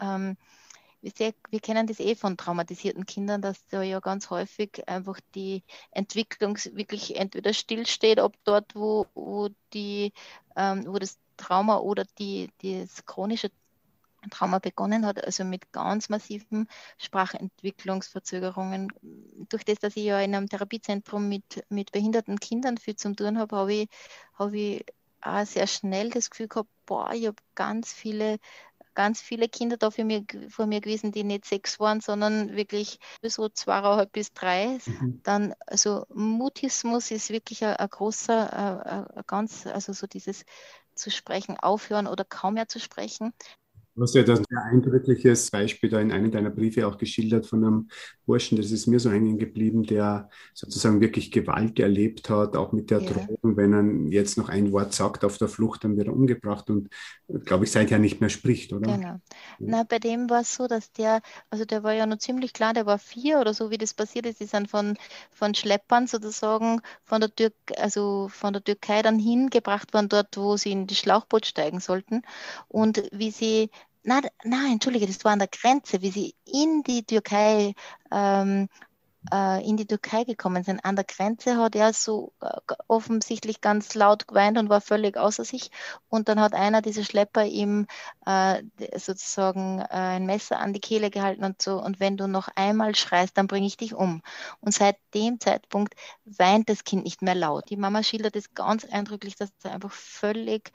ähm, 0.01 0.35
wir, 1.01 1.33
wir 1.49 1.59
kennen 1.59 1.87
das 1.87 1.99
eh 1.99 2.15
von 2.15 2.37
traumatisierten 2.37 3.05
Kindern, 3.05 3.41
dass 3.41 3.65
da 3.67 3.81
ja 3.81 3.99
ganz 3.99 4.29
häufig 4.29 4.87
einfach 4.87 5.19
die 5.35 5.63
Entwicklung 5.91 6.57
wirklich 6.71 7.17
entweder 7.17 7.53
stillsteht, 7.53 8.19
ob 8.19 8.33
dort, 8.43 8.73
wo, 8.75 9.05
wo 9.13 9.49
die, 9.73 10.13
ähm, 10.55 10.85
wo 10.87 10.97
das 10.99 11.17
Trauma 11.37 11.77
oder 11.77 12.05
die, 12.19 12.49
das 12.61 13.05
chronische 13.05 13.51
Trauma 14.29 14.59
begonnen 14.59 15.05
hat, 15.05 15.23
also 15.23 15.43
mit 15.43 15.71
ganz 15.71 16.09
massiven 16.09 16.67
Sprachentwicklungsverzögerungen. 16.97 18.91
Durch 19.49 19.63
das, 19.65 19.79
dass 19.79 19.95
ich 19.95 20.05
ja 20.05 20.19
in 20.19 20.35
einem 20.35 20.49
Therapiezentrum 20.49 21.27
mit, 21.27 21.63
mit 21.69 21.91
behinderten 21.91 22.39
Kindern 22.39 22.77
viel 22.77 22.95
zu 22.95 23.13
tun 23.13 23.37
habe, 23.37 23.55
habe 23.55 23.73
ich, 23.73 23.89
habe 24.33 24.57
ich 24.57 24.85
auch 25.21 25.45
sehr 25.45 25.67
schnell 25.67 26.09
das 26.09 26.29
Gefühl 26.29 26.47
gehabt, 26.47 26.69
boah, 26.85 27.11
ich 27.13 27.27
habe 27.27 27.37
ganz 27.55 27.93
viele 27.93 28.39
ganz 28.95 29.21
viele 29.21 29.49
Kinder 29.49 29.77
da 29.77 29.91
für 29.91 30.03
mir, 30.03 30.23
vor 30.49 30.65
mir 30.65 30.81
gewesen, 30.81 31.11
die 31.11 31.23
nicht 31.23 31.45
sechs 31.45 31.79
waren, 31.79 32.01
sondern 32.01 32.55
wirklich 32.55 32.99
so 33.21 33.49
zweieinhalb 33.49 34.11
bis 34.11 34.33
drei. 34.33 34.79
Mhm. 34.85 35.21
Dann, 35.23 35.53
also 35.65 36.05
Mutismus 36.13 37.11
ist 37.11 37.29
wirklich 37.29 37.63
ein, 37.63 37.75
ein 37.75 37.89
großer, 37.89 38.53
ein, 38.53 39.07
ein 39.07 39.23
ganz, 39.25 39.65
also 39.65 39.93
so 39.93 40.07
dieses 40.07 40.45
zu 40.95 41.09
sprechen 41.09 41.57
aufhören 41.57 42.07
oder 42.07 42.23
kaum 42.23 42.53
mehr 42.55 42.67
zu 42.67 42.79
sprechen. 42.79 43.33
Du 43.95 44.01
hast 44.01 44.15
ja 44.15 44.21
ein 44.21 44.43
sehr 44.49 44.63
eindrückliches 44.63 45.51
Beispiel 45.51 45.89
da 45.89 45.99
in 46.01 46.11
einem 46.11 46.31
deiner 46.31 46.49
Briefe 46.49 46.87
auch 46.87 46.97
geschildert 46.97 47.45
von 47.45 47.63
einem 47.63 47.89
Burschen, 48.25 48.57
das 48.57 48.71
ist 48.71 48.87
mir 48.87 48.99
so 48.99 49.11
hängen 49.11 49.37
geblieben, 49.37 49.83
der 49.83 50.29
sozusagen 50.53 51.01
wirklich 51.01 51.31
Gewalt 51.31 51.79
erlebt 51.79 52.29
hat, 52.29 52.55
auch 52.55 52.71
mit 52.71 52.89
der 52.89 53.01
ja. 53.01 53.11
Drohung, 53.11 53.57
wenn 53.57 53.73
er 53.73 54.11
jetzt 54.11 54.37
noch 54.37 54.49
ein 54.49 54.71
Wort 54.71 54.93
sagt 54.93 55.25
auf 55.25 55.37
der 55.37 55.47
Flucht, 55.47 55.83
dann 55.83 55.97
wird 55.97 56.07
er 56.07 56.13
umgebracht 56.13 56.69
und, 56.69 56.89
glaube 57.45 57.65
ich, 57.65 57.71
seither 57.71 57.99
nicht 57.99 58.21
mehr 58.21 58.29
spricht, 58.29 58.71
oder? 58.73 58.91
Genau. 58.91 59.07
Ja. 59.07 59.19
Na, 59.59 59.83
bei 59.83 59.99
dem 59.99 60.29
war 60.29 60.41
es 60.41 60.55
so, 60.55 60.67
dass 60.67 60.91
der, 60.93 61.21
also 61.49 61.65
der 61.65 61.83
war 61.83 61.93
ja 61.93 62.05
noch 62.05 62.17
ziemlich 62.17 62.53
klar, 62.53 62.73
der 62.73 62.85
war 62.85 62.99
vier 62.99 63.39
oder 63.39 63.53
so, 63.53 63.71
wie 63.71 63.77
das 63.77 63.93
passiert 63.93 64.25
ist, 64.25 64.39
die 64.39 64.45
sind 64.45 64.69
von, 64.69 64.97
von 65.31 65.53
Schleppern 65.53 66.07
sozusagen 66.07 66.81
von 67.03 67.21
der, 67.21 67.35
Tür, 67.35 67.51
also 67.77 68.29
von 68.29 68.53
der 68.53 68.63
Türkei 68.63 69.01
dann 69.01 69.19
hingebracht 69.19 69.93
worden, 69.93 70.09
dort, 70.09 70.37
wo 70.37 70.57
sie 70.57 70.71
in 70.71 70.87
die 70.87 70.95
Schlauchboot 70.95 71.45
steigen 71.45 71.79
sollten. 71.79 72.21
Und 72.67 73.03
wie 73.11 73.31
sie 73.31 73.69
nein, 74.03 74.27
nein, 74.43 74.73
entschuldige, 74.73 75.07
das 75.07 75.23
war 75.25 75.33
an 75.33 75.39
der 75.39 75.47
Grenze, 75.47 76.01
wie 76.01 76.11
sie 76.11 76.35
in 76.45 76.83
die 76.83 77.03
Türkei 77.03 77.73
ähm, 78.11 78.69
äh, 79.31 79.67
in 79.67 79.77
die 79.77 79.85
Türkei 79.85 80.23
gekommen 80.23 80.63
sind. 80.63 80.83
An 80.83 80.95
der 80.95 81.05
Grenze 81.05 81.57
hat 81.57 81.75
er 81.75 81.93
so 81.93 82.33
äh, 82.41 82.47
offensichtlich 82.87 83.61
ganz 83.61 83.93
laut 83.95 84.27
geweint 84.27 84.57
und 84.57 84.69
war 84.69 84.81
völlig 84.81 85.17
außer 85.17 85.45
sich. 85.45 85.71
Und 86.09 86.29
dann 86.29 86.39
hat 86.39 86.53
einer 86.53 86.81
dieser 86.81 87.03
Schlepper 87.03 87.45
ihm 87.45 87.87
äh, 88.25 88.63
sozusagen 88.97 89.79
äh, 89.79 89.85
ein 89.89 90.25
Messer 90.25 90.59
an 90.59 90.73
die 90.73 90.79
Kehle 90.79 91.09
gehalten 91.09 91.43
und 91.43 91.61
so. 91.61 91.81
Und 91.81 91.99
wenn 91.99 92.17
du 92.17 92.27
noch 92.27 92.49
einmal 92.55 92.95
schreist, 92.95 93.37
dann 93.37 93.47
bringe 93.47 93.67
ich 93.67 93.77
dich 93.77 93.93
um. 93.93 94.21
Und 94.59 94.73
seit 94.73 94.97
dem 95.13 95.39
Zeitpunkt 95.39 95.95
weint 96.25 96.69
das 96.69 96.83
Kind 96.83 97.03
nicht 97.03 97.21
mehr 97.21 97.35
laut. 97.35 97.69
Die 97.69 97.77
Mama 97.77 98.03
schildert 98.03 98.35
es 98.35 98.53
ganz 98.53 98.85
eindrücklich, 98.85 99.35
dass 99.35 99.49
er 99.63 99.71
einfach 99.71 99.91
völlig 99.91 100.71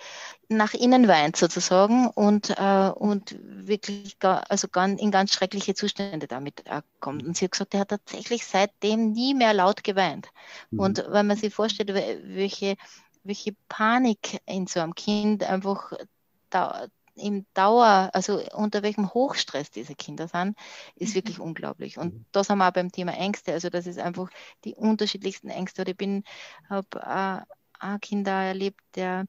nach 0.48 0.74
innen 0.74 1.08
weint 1.08 1.37
sozusagen 1.37 2.08
und, 2.08 2.50
äh, 2.50 2.90
und 2.94 3.37
wirklich 3.40 4.18
gar, 4.18 4.50
also 4.50 4.68
ganz, 4.68 5.00
in 5.00 5.11
ganz 5.11 5.32
schreckliche 5.32 5.74
Zustände 5.74 6.26
damit 6.26 6.64
kommt. 7.00 7.24
Und 7.24 7.37
sie 7.37 7.44
hat 7.44 7.52
gesagt, 7.52 7.74
er 7.74 7.80
hat 7.80 7.88
tatsächlich 7.88 8.38
wirklich 8.38 8.46
seitdem 8.46 9.12
nie 9.12 9.35
mehr 9.35 9.55
laut 9.55 9.85
geweint. 9.85 10.29
Mhm. 10.70 10.81
Und 10.81 11.05
wenn 11.09 11.27
man 11.27 11.37
sich 11.37 11.53
vorstellt, 11.53 11.92
welche, 11.92 12.77
welche 13.24 13.55
Panik 13.68 14.40
in 14.46 14.66
so 14.66 14.81
einem 14.81 14.94
Kind 14.94 15.44
einfach 15.44 15.92
da, 16.51 16.87
im 17.16 17.46
Dauer, 17.53 18.11
also 18.12 18.40
unter 18.55 18.83
welchem 18.83 19.12
Hochstress 19.12 19.72
diese 19.72 19.96
Kinder 19.96 20.29
sind, 20.29 20.57
ist 20.94 21.11
mhm. 21.11 21.14
wirklich 21.16 21.40
unglaublich. 21.40 21.98
Und 21.98 22.14
mhm. 22.14 22.24
da 22.33 22.44
sind 22.44 22.59
wir 22.59 22.68
auch 22.68 22.72
beim 22.72 22.92
Thema 22.92 23.12
Ängste. 23.12 23.53
Also 23.53 23.70
das 23.70 23.87
ist 23.87 23.98
einfach 23.98 24.31
die 24.64 24.74
unterschiedlichsten 24.74 25.48
Ängste. 25.48 25.83
Und 25.83 25.88
ich 25.88 25.96
bin, 25.96 26.24
habe 26.68 27.44
äh, 27.81 27.98
Kinder 28.01 28.33
erlebt, 28.33 28.81
der 28.94 29.27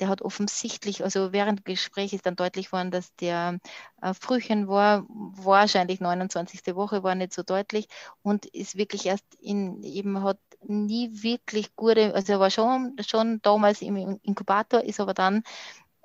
der 0.00 0.08
hat 0.08 0.22
offensichtlich, 0.22 1.04
also 1.04 1.32
während 1.32 1.60
des 1.60 1.64
Gesprächs 1.64 2.12
ist 2.12 2.26
dann 2.26 2.36
deutlich 2.36 2.66
geworden, 2.66 2.90
dass 2.90 3.14
der 3.16 3.58
äh, 4.02 4.14
Frühchen 4.14 4.68
war, 4.68 5.04
wahrscheinlich 5.08 6.00
29. 6.00 6.74
Woche, 6.74 7.02
war 7.02 7.14
nicht 7.14 7.32
so 7.32 7.42
deutlich 7.42 7.88
und 8.22 8.46
ist 8.46 8.76
wirklich 8.76 9.06
erst 9.06 9.24
in, 9.40 9.82
eben 9.82 10.22
hat 10.22 10.38
nie 10.62 11.22
wirklich 11.22 11.74
gute, 11.76 12.14
also 12.14 12.32
er 12.34 12.40
war 12.40 12.50
schon, 12.50 12.96
schon 13.06 13.40
damals 13.42 13.82
im 13.82 14.18
Inkubator, 14.22 14.82
ist 14.82 15.00
aber 15.00 15.14
dann 15.14 15.42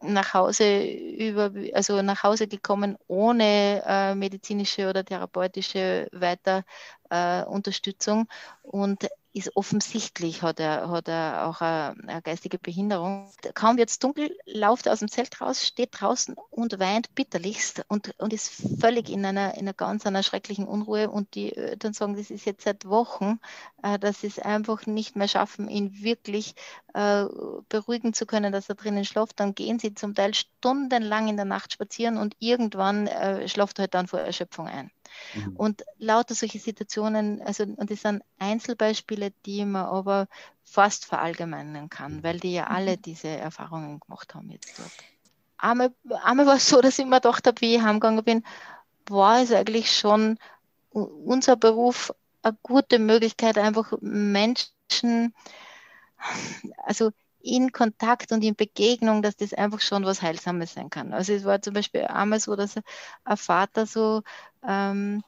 nach 0.01 0.33
Hause 0.33 0.83
über, 0.83 1.51
also 1.73 2.01
nach 2.01 2.23
Hause 2.23 2.47
gekommen 2.47 2.97
ohne 3.07 3.83
äh, 3.85 4.15
medizinische 4.15 4.89
oder 4.89 5.05
therapeutische 5.05 6.07
weiter 6.11 6.63
äh, 7.09 7.43
Unterstützung 7.43 8.27
und 8.63 9.07
ist 9.33 9.55
offensichtlich, 9.55 10.41
hat 10.41 10.59
er, 10.59 10.89
hat 10.89 11.07
er 11.07 11.47
auch 11.47 11.61
eine, 11.61 11.95
eine 12.07 12.21
geistige 12.21 12.57
Behinderung. 12.57 13.31
Kaum 13.53 13.77
wird 13.77 13.89
es 13.89 13.99
dunkel, 13.99 14.35
läuft 14.45 14.85
er 14.87 14.93
aus 14.93 14.99
dem 14.99 15.09
Zelt 15.09 15.39
raus, 15.39 15.65
steht 15.65 15.89
draußen 15.93 16.35
und 16.49 16.79
weint 16.79 17.15
bitterlichst 17.15 17.85
und, 17.87 18.13
und 18.19 18.33
ist 18.33 18.51
völlig 18.79 19.09
in 19.09 19.25
einer, 19.25 19.53
in 19.53 19.61
einer 19.61 19.73
ganz 19.73 20.05
einer 20.05 20.23
schrecklichen 20.23 20.67
Unruhe. 20.67 21.09
Und 21.09 21.35
die 21.35 21.55
Eltern 21.55 21.93
sagen, 21.93 22.17
das 22.17 22.29
ist 22.29 22.45
jetzt 22.45 22.63
seit 22.63 22.85
Wochen, 22.85 23.39
äh, 23.83 23.97
dass 23.97 24.21
sie 24.21 24.27
es 24.27 24.39
einfach 24.39 24.85
nicht 24.85 25.15
mehr 25.15 25.29
schaffen, 25.29 25.69
ihn 25.69 26.01
wirklich 26.01 26.55
äh, 26.93 27.25
beruhigen 27.69 28.13
zu 28.13 28.25
können, 28.25 28.51
dass 28.51 28.69
er 28.69 28.75
drinnen 28.75 29.05
schläft. 29.05 29.39
Dann 29.39 29.55
gehen 29.55 29.79
sie 29.79 29.93
zum 29.93 30.13
Teil 30.13 30.33
stundenlang 30.33 31.29
in 31.29 31.37
der 31.37 31.45
Nacht 31.45 31.71
spazieren 31.73 32.17
und 32.17 32.35
irgendwann 32.39 33.07
äh, 33.07 33.47
schläft 33.47 33.79
er 33.79 33.83
halt 33.83 33.93
dann 33.93 34.07
vor 34.07 34.19
Erschöpfung 34.19 34.67
ein. 34.67 34.91
Mhm. 35.33 35.55
Und 35.55 35.83
lauter 35.97 36.35
solche 36.35 36.59
Situationen, 36.59 37.41
also 37.41 37.63
und 37.63 37.89
das 37.89 38.01
sind 38.01 38.23
Einzelbeispiele, 38.39 39.31
die 39.45 39.65
man 39.65 39.85
aber 39.85 40.27
fast 40.63 41.05
verallgemeinern 41.05 41.89
kann, 41.89 42.17
mhm. 42.17 42.23
weil 42.23 42.39
die 42.39 42.53
ja 42.53 42.67
alle 42.67 42.97
mhm. 42.97 43.01
diese 43.01 43.29
Erfahrungen 43.29 43.99
gemacht 43.99 44.35
haben 44.35 44.49
jetzt 44.49 44.77
dort. 44.79 44.91
Einmal, 45.57 45.93
einmal 46.23 46.47
war 46.47 46.55
es 46.55 46.67
so, 46.67 46.81
dass 46.81 46.97
ich 46.97 47.05
mir 47.05 47.17
gedacht 47.17 47.45
habe, 47.45 47.61
wie 47.61 47.75
ich 47.75 47.81
heimgegangen 47.81 48.23
bin, 48.23 48.43
war 49.07 49.41
es 49.41 49.51
eigentlich 49.51 49.95
schon 49.95 50.39
unser 50.91 51.55
Beruf 51.55 52.13
eine 52.41 52.57
gute 52.63 52.99
Möglichkeit, 52.99 53.57
einfach 53.57 53.93
Menschen, 54.01 55.33
also 56.77 57.11
in 57.43 57.71
Kontakt 57.71 58.31
und 58.31 58.43
in 58.43 58.55
Begegnung, 58.55 59.21
dass 59.21 59.35
das 59.35 59.53
einfach 59.53 59.81
schon 59.81 60.05
was 60.05 60.21
Heilsames 60.21 60.73
sein 60.73 60.89
kann. 60.89 61.13
Also 61.13 61.33
es 61.33 61.43
war 61.43 61.61
zum 61.61 61.73
Beispiel 61.73 62.01
einmal 62.01 62.39
so, 62.39 62.55
dass 62.55 62.75
ein 63.23 63.37
Vater 63.37 63.85
so 63.85 64.21
ähm, 64.67 65.23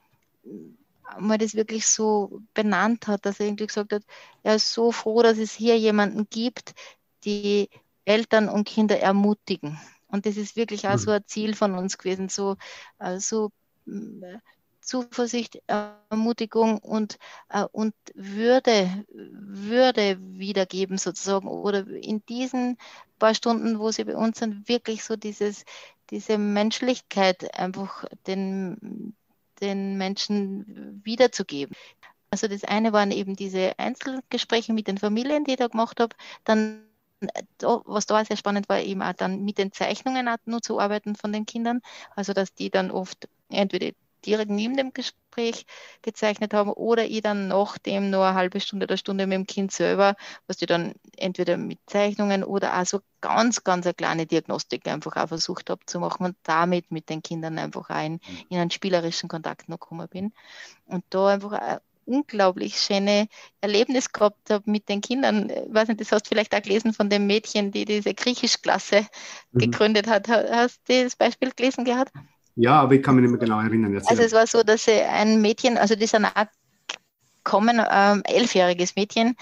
mal 1.20 1.38
das 1.38 1.56
wirklich 1.56 1.88
so 1.88 2.42
benannt 2.54 3.08
hat, 3.08 3.26
dass 3.26 3.40
er 3.40 3.48
irgendwie 3.48 3.68
gesagt 3.68 3.94
hat, 3.94 4.04
er 4.44 4.56
ist 4.56 4.74
so 4.74 4.92
froh, 4.92 5.22
dass 5.22 5.38
es 5.38 5.54
hier 5.54 5.78
jemanden 5.78 6.28
gibt, 6.30 6.74
die 7.24 7.70
Eltern 8.06 8.50
und 8.50 8.68
Kinder 8.68 9.00
ermutigen. 9.00 9.80
Und 10.08 10.26
das 10.26 10.38
ist 10.38 10.56
wirklich 10.56 10.88
auch 10.88 10.98
so 10.98 11.10
mhm. 11.12 11.18
ein 11.18 11.26
Ziel 11.26 11.56
von 11.56 11.76
uns 11.76 11.98
gewesen, 11.98 12.30
so, 12.30 12.56
äh, 13.00 13.20
so 13.20 13.52
Zuversicht, 14.84 15.62
Ermutigung 15.68 16.80
und, 16.80 17.18
äh, 17.50 17.66
und 17.72 17.94
Würde, 18.14 19.06
Würde 19.10 20.18
wiedergeben 20.20 20.98
sozusagen. 20.98 21.48
Oder 21.48 21.88
in 21.88 22.26
diesen 22.26 22.78
paar 23.20 23.36
Stunden, 23.36 23.80
wo 23.80 23.92
sie 23.92 24.04
bei 24.04 24.16
uns 24.16 24.40
sind, 24.40 24.68
wirklich 24.68 25.04
so 25.04 25.16
dieses, 25.16 25.66
diese 26.10 26.38
Menschlichkeit 26.38 27.54
einfach 27.58 28.06
den, 28.28 29.16
den 29.62 29.98
Menschen 29.98 31.02
wiederzugeben. 31.04 31.76
Also 32.32 32.48
das 32.48 32.64
eine 32.64 32.94
waren 32.94 33.12
eben 33.12 33.36
diese 33.36 33.78
Einzelgespräche 33.78 34.74
mit 34.74 34.88
den 34.88 34.98
Familien, 34.98 35.44
die 35.44 35.52
ich 35.52 35.58
da 35.58 35.68
gemacht 35.68 36.00
habe. 36.00 36.16
Dann 36.44 36.84
was 37.86 38.06
da 38.06 38.26
sehr 38.26 38.38
spannend 38.38 38.68
war, 38.70 38.82
eben 38.82 39.02
auch 39.02 39.14
dann 39.14 39.44
mit 39.46 39.58
den 39.58 39.72
Zeichnungen 39.72 40.30
nur 40.46 40.62
zu 40.62 40.80
arbeiten 40.80 41.16
von 41.16 41.32
den 41.32 41.46
Kindern. 41.46 41.82
Also 42.16 42.34
dass 42.34 42.54
die 42.54 42.70
dann 42.70 42.92
oft 42.92 43.30
entweder 43.50 43.92
direkt 44.26 44.52
neben 44.52 44.76
dem 44.78 44.94
Gespräch 44.94 45.66
gezeichnet 46.02 46.54
haben 46.54 46.72
oder 46.72 47.06
ich 47.06 47.22
dann 47.22 47.48
nach 47.48 47.78
dem 47.78 48.10
nur 48.10 48.26
eine 48.26 48.36
halbe 48.36 48.60
Stunde 48.60 48.86
oder 48.86 48.98
Stunde 48.98 49.28
mit 49.28 49.36
dem 49.36 49.48
Kind 49.48 49.72
selber, 49.72 50.16
was 50.48 50.62
ich 50.62 50.68
dann 50.68 50.94
entweder 51.18 51.58
mit 51.58 51.80
Zeichnungen 51.88 52.44
oder 52.44 52.80
auch 52.80 52.86
so 52.86 53.00
ganz, 53.22 53.64
ganz 53.64 53.86
eine 53.86 53.94
kleine 53.94 54.26
Diagnostik 54.26 54.88
einfach 54.88 55.16
auch 55.16 55.28
versucht 55.28 55.70
habe 55.70 55.86
zu 55.86 56.00
machen 56.00 56.26
und 56.26 56.36
damit 56.44 56.92
mit 56.92 57.10
den 57.10 57.22
Kindern 57.22 57.58
einfach 57.58 57.90
ein, 57.90 58.20
in 58.50 58.58
einen 58.58 58.72
spielerischen 58.72 59.30
Kontakt 59.30 59.70
noch 59.70 59.80
gekommen 59.80 60.08
bin. 60.10 60.34
Und 60.86 61.04
da 61.10 61.28
einfach 61.28 61.54
ein 61.54 61.80
unglaublich 62.06 62.80
schöne 62.80 63.28
Erlebnis 63.62 64.12
gehabt 64.12 64.50
habe 64.50 64.70
mit 64.70 64.90
den 64.90 65.02
Kindern. 65.02 65.50
Ich 65.50 65.74
weiß 65.74 65.88
nicht, 65.88 66.02
das 66.02 66.12
hast 66.12 66.26
du 66.26 66.30
vielleicht 66.30 66.54
auch 66.56 66.62
gelesen 66.62 66.94
von 66.94 67.10
dem 67.10 67.28
Mädchen, 67.28 67.72
die 67.72 67.86
diese 67.86 68.14
Griechischklasse 68.14 69.08
mhm. 69.52 69.60
gegründet 69.60 70.08
hat. 70.08 70.28
Hast 70.28 70.82
du 70.88 71.04
das 71.04 71.16
Beispiel 71.16 71.52
gelesen 71.52 71.86
gehabt? 71.86 72.12
Ja, 72.56 72.82
aber 72.82 72.94
ich 72.96 73.04
kann 73.04 73.16
mich 73.16 73.24
nicht 73.24 73.32
mehr 73.32 73.40
genau 73.40 73.60
erinnern. 73.60 73.94
Erzähl. 73.94 74.10
Also 74.10 74.24
es 74.24 74.32
war 74.34 74.48
so, 74.48 74.64
dass 74.64 74.88
ein 74.88 75.42
Mädchen, 75.42 75.78
also 75.78 75.96
die 75.96 76.06
sind 76.06 76.26
auch 76.26 76.46
kommen, 77.44 77.82
ähm, 77.92 78.22
elfjähriges 78.26 78.96
Mädchen, 78.96 79.36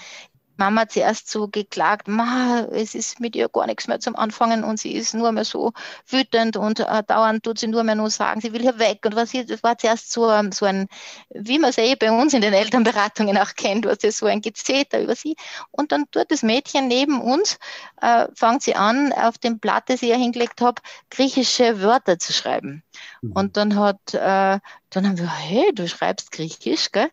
Mama 0.62 0.88
zuerst 0.88 1.28
so 1.28 1.48
geklagt, 1.48 2.06
Ma, 2.06 2.68
es 2.70 2.94
ist 2.94 3.18
mit 3.18 3.34
ihr 3.34 3.48
gar 3.48 3.66
nichts 3.66 3.88
mehr 3.88 3.98
zum 3.98 4.14
Anfangen 4.14 4.62
und 4.62 4.78
sie 4.78 4.92
ist 4.92 5.12
nur 5.12 5.32
mehr 5.32 5.44
so 5.44 5.72
wütend 6.06 6.56
und 6.56 6.78
äh, 6.78 7.02
dauernd 7.04 7.42
tut 7.42 7.58
sie 7.58 7.66
nur 7.66 7.82
mehr 7.82 7.96
nur 7.96 8.10
sagen, 8.10 8.40
sie 8.40 8.52
will 8.52 8.62
hier 8.62 8.78
weg. 8.78 9.00
Und 9.04 9.16
was 9.16 9.32
hier, 9.32 9.44
das 9.44 9.64
war 9.64 9.76
zuerst 9.76 10.12
so, 10.12 10.30
ähm, 10.30 10.52
so 10.52 10.64
ein, 10.64 10.86
wie 11.30 11.58
man 11.58 11.70
es 11.70 11.78
eh 11.78 11.96
bei 11.96 12.12
uns 12.12 12.32
in 12.32 12.42
den 12.42 12.52
Elternberatungen 12.52 13.36
auch 13.38 13.56
kennt, 13.56 13.86
was 13.86 14.04
ist 14.04 14.18
so 14.18 14.26
ein 14.26 14.40
Gezeter 14.40 15.02
über 15.02 15.16
sie. 15.16 15.34
Und 15.72 15.90
dann 15.90 16.04
tut 16.12 16.30
das 16.30 16.44
Mädchen 16.44 16.86
neben 16.86 17.20
uns, 17.20 17.58
äh, 18.00 18.28
fängt 18.32 18.62
sie 18.62 18.76
an, 18.76 19.12
auf 19.12 19.38
dem 19.38 19.58
Blatt, 19.58 19.88
das 19.88 20.00
ich 20.02 20.10
ihr 20.10 20.16
hingelegt 20.16 20.60
habe, 20.60 20.80
griechische 21.10 21.82
Wörter 21.82 22.20
zu 22.20 22.32
schreiben. 22.32 22.84
Mhm. 23.20 23.32
Und 23.32 23.56
dann 23.56 23.74
hat, 23.74 24.14
äh, 24.14 24.60
dann 24.90 25.08
haben 25.08 25.18
wir, 25.18 25.28
hey, 25.28 25.72
du 25.74 25.88
schreibst 25.88 26.30
Griechisch, 26.30 26.92
gell? 26.92 27.10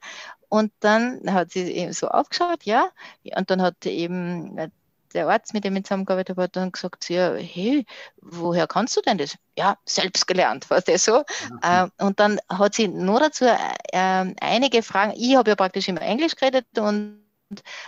Und 0.50 0.72
dann 0.80 1.22
hat 1.32 1.52
sie 1.52 1.72
eben 1.72 1.94
so 1.94 2.08
aufgeschaut, 2.08 2.64
ja, 2.64 2.90
und 3.36 3.50
dann 3.50 3.62
hat 3.62 3.86
eben 3.86 4.58
äh, 4.58 4.70
der 5.14 5.28
Arzt, 5.28 5.54
mit 5.54 5.64
dem 5.64 5.76
ich 5.76 5.86
zusammengearbeitet 5.86 6.38
habe, 6.38 6.50
dann 6.50 6.72
gesagt 6.72 7.04
zu 7.04 7.14
ihr, 7.14 7.38
hey, 7.38 7.86
woher 8.22 8.68
kannst 8.68 8.96
du 8.98 9.02
denn 9.02 9.18
das? 9.18 9.36
Ja, 9.58 9.78
selbst 9.86 10.28
gelernt, 10.28 10.70
war 10.70 10.82
das 10.82 11.06
so. 11.06 11.24
Ja. 11.64 11.86
Äh, 11.86 12.04
und 12.04 12.20
dann 12.20 12.40
hat 12.50 12.76
sie 12.76 12.88
nur 12.88 13.20
dazu 13.20 13.46
äh, 13.46 14.34
einige 14.42 14.84
Fragen, 14.84 15.14
ich 15.16 15.36
habe 15.36 15.52
ja 15.52 15.56
praktisch 15.56 15.88
immer 15.88 16.02
Englisch 16.02 16.36
geredet 16.36 16.66
und 16.78 17.24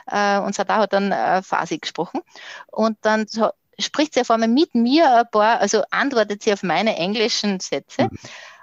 äh, 0.08 0.40
und 0.40 0.56
Sadar 0.56 0.80
hat 0.80 0.94
dann 0.94 1.12
äh, 1.12 1.44
Farsi 1.44 1.78
gesprochen. 1.78 2.22
Und 2.68 2.98
dann 3.02 3.28
spricht 3.80 4.14
sie 4.14 4.22
auf 4.22 4.32
einmal 4.32 4.50
mit 4.50 4.74
mir 4.74 5.20
ein 5.20 5.30
paar, 5.32 5.60
also 5.60 5.84
antwortet 5.92 6.44
sie 6.44 6.54
auf 6.54 6.64
meine 6.64 6.96
englischen 6.96 7.60
Sätze. 7.60 8.04
Mhm. 8.04 8.18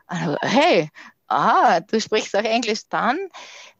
Also, 0.07 0.37
hey, 0.41 0.91
ah, 1.29 1.81
du 1.81 2.01
sprichst 2.01 2.35
auch 2.35 2.43
Englisch. 2.43 2.89
Dann 2.89 3.19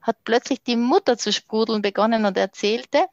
hat 0.01 0.17
plötzlich 0.23 0.61
die 0.63 0.75
Mutter 0.75 1.17
zu 1.17 1.31
sprudeln 1.31 1.81
begonnen 1.81 2.25
und 2.25 2.37
erzählte, 2.37 3.07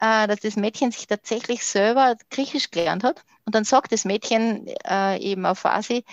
äh, 0.00 0.26
dass 0.26 0.40
das 0.40 0.56
Mädchen 0.56 0.92
sich 0.92 1.06
tatsächlich 1.06 1.64
selber 1.64 2.16
Griechisch 2.30 2.70
gelernt 2.70 3.04
hat. 3.04 3.24
Und 3.44 3.54
dann 3.54 3.64
sagt 3.64 3.92
das 3.92 4.04
Mädchen 4.04 4.66
äh, 4.88 5.18
eben 5.18 5.46
auf 5.46 5.60
Farsi, 5.60 6.04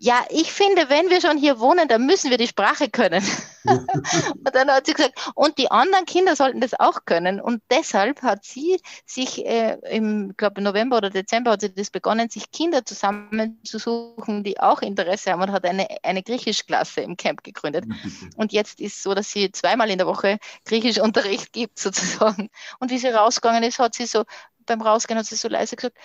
ja, 0.00 0.24
ich 0.30 0.52
finde, 0.52 0.88
wenn 0.88 1.10
wir 1.10 1.20
schon 1.20 1.36
hier 1.38 1.58
wohnen, 1.58 1.88
dann 1.88 2.06
müssen 2.06 2.30
wir 2.30 2.38
die 2.38 2.46
Sprache 2.46 2.88
können. 2.88 3.24
und 3.64 4.54
dann 4.54 4.70
hat 4.70 4.86
sie 4.86 4.94
gesagt, 4.94 5.18
und 5.34 5.58
die 5.58 5.72
anderen 5.72 6.06
Kinder 6.06 6.36
sollten 6.36 6.60
das 6.60 6.78
auch 6.78 7.04
können. 7.04 7.40
Und 7.40 7.62
deshalb 7.68 8.22
hat 8.22 8.44
sie 8.44 8.80
sich 9.04 9.44
äh, 9.44 9.76
im, 9.90 10.34
glaube 10.36 10.62
November 10.62 10.98
oder 10.98 11.10
Dezember 11.10 11.50
hat 11.50 11.62
sie 11.62 11.74
das 11.74 11.90
begonnen, 11.90 12.30
sich 12.30 12.52
Kinder 12.52 12.84
zusammenzusuchen, 12.84 14.44
die 14.44 14.60
auch 14.60 14.82
Interesse 14.82 15.32
haben 15.32 15.42
und 15.42 15.50
hat 15.50 15.64
eine, 15.64 15.88
eine 16.04 16.22
Griechischklasse 16.22 17.00
im 17.00 17.16
Camp 17.16 17.42
gegründet. 17.42 17.84
und 18.36 18.52
jetzt 18.52 18.80
ist 18.80 19.02
so, 19.02 19.14
dass 19.14 19.32
sie 19.32 19.50
zweimal 19.50 19.90
in 19.90 19.98
der 19.98 20.06
Woche 20.06 20.38
Griechischunterricht 20.64 21.52
gibt, 21.52 21.76
sozusagen. 21.76 22.50
Und 22.78 22.92
wie 22.92 22.98
sie 22.98 23.08
rausgegangen 23.08 23.64
ist, 23.64 23.80
hat 23.80 23.96
sie 23.96 24.06
so, 24.06 24.24
beim 24.64 24.80
Rausgehen 24.80 25.18
hat 25.18 25.26
sie 25.26 25.34
so 25.34 25.48
leise 25.48 25.74
gesagt, 25.74 25.96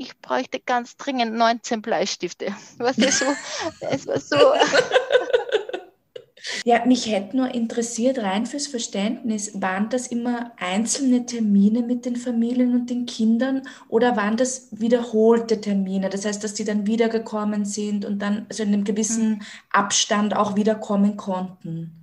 ich 0.00 0.18
bräuchte 0.20 0.60
ganz 0.60 0.96
dringend 0.96 1.34
19 1.34 1.82
Bleistifte. 1.82 2.54
Was 2.78 2.96
ist 2.96 3.18
so, 3.18 3.26
es 3.90 4.06
war 4.06 4.18
so. 4.18 4.36
Ja, 6.64 6.86
mich 6.86 7.06
hätte 7.06 7.36
nur 7.36 7.54
interessiert, 7.54 8.18
rein 8.18 8.46
fürs 8.46 8.66
Verständnis, 8.66 9.60
waren 9.60 9.90
das 9.90 10.06
immer 10.06 10.52
einzelne 10.58 11.26
Termine 11.26 11.82
mit 11.82 12.06
den 12.06 12.16
Familien 12.16 12.74
und 12.74 12.88
den 12.88 13.04
Kindern 13.04 13.62
oder 13.88 14.16
waren 14.16 14.38
das 14.38 14.68
wiederholte 14.70 15.60
Termine? 15.60 16.08
Das 16.08 16.24
heißt, 16.24 16.42
dass 16.42 16.54
die 16.54 16.64
dann 16.64 16.86
wiedergekommen 16.86 17.66
sind 17.66 18.06
und 18.06 18.20
dann 18.20 18.46
so 18.50 18.62
in 18.62 18.72
einem 18.72 18.84
gewissen 18.84 19.40
hm. 19.40 19.42
Abstand 19.70 20.34
auch 20.34 20.56
wiederkommen 20.56 21.18
konnten? 21.18 21.99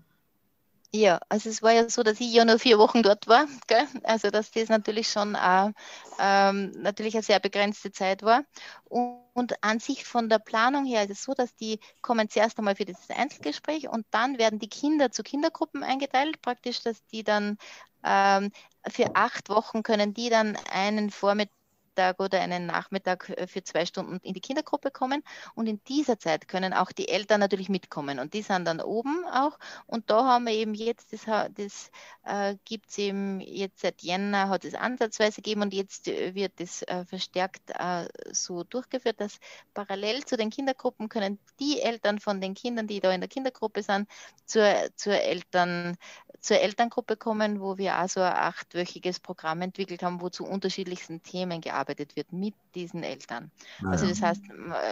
Ja, 0.94 1.20
also 1.28 1.50
es 1.50 1.62
war 1.62 1.74
ja 1.74 1.90
so, 1.90 2.02
dass 2.02 2.20
ich 2.22 2.32
ja 2.34 2.46
nur 2.46 2.60
vier 2.60 2.80
Wochen 2.80 3.04
dort 3.04 3.28
war. 3.28 3.46
Gell? 3.68 3.86
Also 4.04 4.30
dass 4.30 4.52
das 4.52 4.70
natürlich 4.70 5.10
schon 5.10 5.36
auch, 5.36 5.72
ähm, 6.18 6.72
natürlich 6.78 7.14
eine 7.16 7.24
sehr 7.24 7.40
begrenzte 7.42 7.92
Zeit 7.92 8.24
war. 8.24 8.44
Und, 8.86 9.18
und, 9.34 9.64
an 9.64 9.80
sich 9.80 10.06
von 10.06 10.30
der 10.30 10.40
Planung 10.40 10.86
her 10.86 11.04
ist 11.04 11.12
es 11.12 11.24
so, 11.24 11.34
dass 11.34 11.56
die 11.56 11.80
kommen 12.02 12.30
zuerst 12.30 12.58
einmal 12.58 12.76
für 12.76 12.86
dieses 12.86 13.10
Einzelgespräch 13.10 13.88
und 13.90 14.06
dann 14.12 14.38
werden 14.40 14.60
die 14.60 14.70
Kinder 14.70 15.12
zu 15.12 15.22
Kindergruppen 15.24 15.84
eingeteilt, 15.84 16.42
praktisch, 16.42 16.82
dass 16.82 17.06
die 17.08 17.24
dann 17.24 17.58
ähm, 18.04 18.52
für 18.90 19.16
acht 19.16 19.50
Wochen 19.50 19.84
können 19.84 20.14
die 20.14 20.30
dann 20.30 20.58
einen 20.72 21.12
Vormittag 21.12 21.54
Mittag 21.98 22.20
oder 22.20 22.40
einen 22.40 22.68
Nachmittag 22.68 23.30
äh, 23.30 23.48
für 23.48 23.64
zwei 23.64 23.86
Stunden 23.86 24.20
in 24.22 24.34
die 24.34 24.40
Kindergruppe 24.40 24.92
kommen. 24.92 25.24
Und 25.56 25.68
in 25.68 25.84
dieser 25.86 26.20
Zeit 26.20 26.48
können 26.48 26.74
auch 26.74 26.92
die 26.92 27.10
Eltern 27.10 27.40
natürlich 27.40 27.70
mitkommen. 27.70 28.20
Und 28.20 28.34
die 28.34 28.44
sind 28.44 28.66
dann 28.66 28.82
oben 28.82 29.26
auch. 29.26 29.58
Und 29.88 30.10
da 30.10 30.24
haben 30.26 30.46
wir 30.46 30.54
eben 30.54 30.76
jetzt, 30.76 31.12
das, 31.12 31.26
das 31.56 31.92
äh, 32.24 32.56
gibt 32.66 32.90
es 32.90 32.98
eben 33.00 33.40
jetzt 33.42 33.82
seit 33.82 34.02
Jänner, 34.04 34.50
hat 34.50 34.64
es 34.64 34.76
ansatzweise 34.76 35.38
gegeben 35.38 35.64
und 35.64 35.74
jetzt 35.74 36.08
äh, 36.08 36.36
wird 36.36 36.54
es 36.60 36.84
äh, 36.84 37.04
verstärkt 37.06 37.72
äh, 37.72 38.08
so 38.32 38.64
durchgeführt, 38.64 39.20
dass 39.20 39.40
parallel 39.74 40.24
zu 40.26 40.38
den 40.38 40.52
Kindergruppen 40.52 41.10
können 41.10 41.40
die 41.60 41.82
Eltern 41.82 42.20
von 42.20 42.42
den 42.42 42.54
Kindern, 42.54 42.86
die 42.86 43.00
da 43.00 43.12
in 43.12 43.22
der 43.22 43.30
Kindergruppe 43.30 43.82
sind, 43.82 44.08
zur, 44.46 44.72
zur 44.96 45.14
Eltern 45.14 45.98
zur 46.40 46.60
Elterngruppe 46.60 47.18
kommen, 47.18 47.62
wo 47.62 47.78
wir 47.78 47.96
also 47.96 48.22
ein 48.22 48.34
achtwöchiges 48.34 49.20
Programm 49.20 49.62
entwickelt 49.62 50.04
haben, 50.04 50.22
wo 50.22 50.30
zu 50.30 50.46
unterschiedlichsten 50.46 51.22
Themen 51.24 51.62
gearbeitet 51.62 52.16
wird 52.16 52.32
mit 52.32 52.56
diesen 52.76 53.04
Eltern. 53.04 53.52
Ah, 53.84 53.92
also 53.92 54.08
das 54.08 54.22
heißt, 54.22 54.44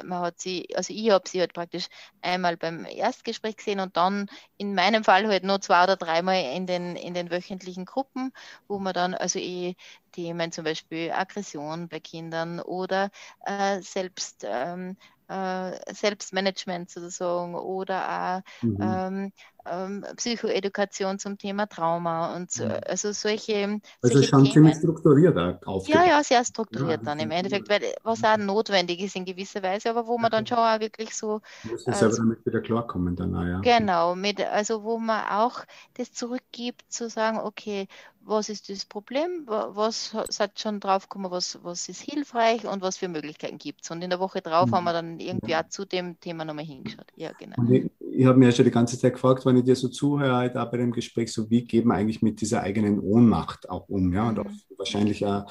man 0.04 0.20
hat 0.20 0.40
sie, 0.40 0.68
also 0.76 0.94
ich 0.94 1.10
habe 1.12 1.28
sie 1.28 1.40
halt 1.40 1.54
praktisch 1.54 1.88
einmal 2.22 2.58
beim 2.58 2.86
Erstgespräch 2.86 3.58
gesehen 3.58 3.80
und 3.80 3.96
dann 3.96 4.28
in 4.58 4.76
meinem 4.76 5.04
Fall 5.04 5.28
halt 5.28 5.44
nur 5.44 5.62
zwei 5.62 5.84
oder 5.84 5.96
dreimal 5.96 6.42
in 6.56 6.66
den, 6.66 6.96
in 6.96 7.14
den 7.14 7.32
wöchentlichen 7.32 7.86
Gruppen, 7.86 8.32
wo 8.68 8.80
man 8.80 8.94
dann 8.94 9.14
also 9.14 9.40
eh 9.40 9.76
Themen, 10.12 10.52
zum 10.52 10.64
Beispiel 10.64 11.12
Aggression 11.12 11.90
bei 11.90 12.00
Kindern 12.00 12.60
oder 12.62 13.10
äh, 13.46 13.82
selbst 13.82 14.46
ähm, 14.48 14.98
äh, 15.28 15.94
Selbstmanagement 15.94 16.90
sozusagen 16.90 17.56
oder 17.56 18.44
auch 18.44 18.64
mhm. 18.64 18.78
ähm, 18.82 19.32
ähm, 19.68 20.06
Psychoedukation 20.16 21.20
zum 21.20 21.38
Thema 21.38 21.68
Trauma 21.68 22.36
und 22.36 22.52
so, 22.52 22.66
also 22.66 23.12
solche. 23.12 23.80
Also 24.02 24.16
solche 24.16 24.30
schon 24.30 24.44
Themen. 24.44 24.54
ziemlich 24.54 24.76
strukturiert 24.76 25.38
aufgebaut. 25.38 25.88
Ja, 25.88 26.06
ja, 26.06 26.24
sehr 26.24 26.46
strukturiert 26.46 27.02
ja, 27.02 27.06
dann 27.06 27.20
im 27.20 27.32
Endeffekt, 27.32 27.70
weil 27.70 27.82
was 28.04 28.24
auch 28.24 28.38
notwendig 28.38 29.00
ist 29.02 29.16
in 29.16 29.26
gewisser 29.26 29.64
Weise, 29.64 29.90
aber 29.90 30.08
wo 30.08 30.18
man 30.18 30.32
dann 30.32 30.46
schon 30.46 30.60
auch 30.60 30.80
wirklich 30.80 31.16
so. 31.16 31.42
Muss 31.64 31.86
man 31.86 31.96
selber 31.96 32.14
äh, 32.14 32.18
damit 32.18 32.46
wieder 32.46 32.62
klarkommen 32.62 33.16
dann, 33.16 33.34
ja. 33.34 33.60
Genau, 33.62 34.16
mit, 34.16 34.42
also 34.42 34.84
wo 34.84 35.00
man 35.00 35.26
auch 35.30 35.64
das 35.96 36.12
zurückgibt, 36.12 36.84
zu 36.90 37.10
sagen, 37.10 37.40
okay, 37.40 37.88
was 38.26 38.50
ist 38.50 38.70
das 38.70 38.86
Problem, 38.86 39.44
was 39.46 40.16
seid 40.30 40.60
schon 40.60 40.80
drauf 40.80 41.08
gekommen, 41.08 41.32
was, 41.32 41.60
was 41.64 41.88
ist 41.90 42.02
hilfreich 42.02 42.66
und 42.66 42.82
was 42.82 42.98
für 42.98 43.08
Möglichkeiten 43.08 43.58
gibt 43.58 43.84
es. 43.84 43.92
Und 43.92 44.02
in 44.02 44.10
der 44.10 44.20
Woche 44.20 44.42
drauf 44.42 44.68
mhm. 44.68 44.76
haben 44.76 44.84
wir 44.84 44.94
dann 44.94 45.20
irgendwie 45.20 45.56
auch 45.56 45.68
zu 45.70 45.86
dem 45.86 46.20
Thema 46.20 46.44
nochmal 46.44 46.66
hingeschaut. 46.66 47.08
Ja, 47.16 47.32
genau. 47.34 47.56
Und 47.58 47.92
ich, 48.18 48.26
habe 48.26 48.38
mir 48.38 48.46
ja 48.46 48.52
schon 48.52 48.66
die 48.66 48.72
ganze 48.72 49.00
Zeit 49.00 49.14
gefragt, 49.14 49.46
wenn 49.46 49.58
ich 49.58 49.64
dir 49.64 49.76
so 49.76 49.88
zuhöre, 49.88 50.36
halt 50.36 50.58
auch 50.58 50.70
bei 50.72 50.78
dem 50.78 50.92
Gespräch, 50.92 51.32
so 51.32 51.50
wie 51.50 51.64
geht 51.64 51.86
man 51.86 51.98
eigentlich 51.98 52.22
mit 52.22 52.42
dieser 52.42 52.62
eigenen 52.62 53.00
Ohnmacht 53.00 53.70
auch 53.70 53.90
um, 53.90 54.14
ja, 54.14 54.30
und 54.30 54.40
auch 54.40 54.46
mhm. 54.46 54.62
wahrscheinlich 54.78 55.26
auch, 55.26 55.46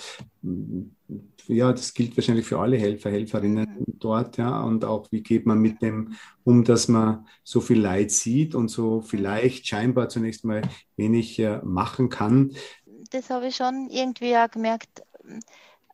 ja, 1.46 1.72
das 1.72 1.94
gilt 1.94 2.16
wahrscheinlich 2.16 2.46
für 2.46 2.59
alle 2.59 2.77
Helfer, 2.77 3.11
Helferinnen 3.11 3.68
mhm. 3.79 3.98
dort, 3.98 4.37
ja, 4.37 4.62
und 4.62 4.85
auch 4.85 5.11
wie 5.12 5.22
geht 5.22 5.46
man 5.46 5.59
mit 5.61 5.83
dem 5.83 6.14
um, 6.44 6.64
dass 6.64 6.88
man 6.88 7.27
so 7.42 7.61
viel 7.61 7.81
Leid 7.81 8.11
sieht 8.11 8.55
und 8.55 8.68
so 8.68 9.00
vielleicht 9.00 9.66
scheinbar 9.66 10.09
zunächst 10.09 10.44
mal 10.44 10.62
wenig 10.96 11.38
äh, 11.38 11.61
machen 11.64 12.09
kann. 12.09 12.53
Das 13.11 13.31
habe 13.31 13.48
ich 13.48 13.57
schon 13.57 13.88
irgendwie 13.90 14.37
auch 14.37 14.50
gemerkt, 14.50 15.03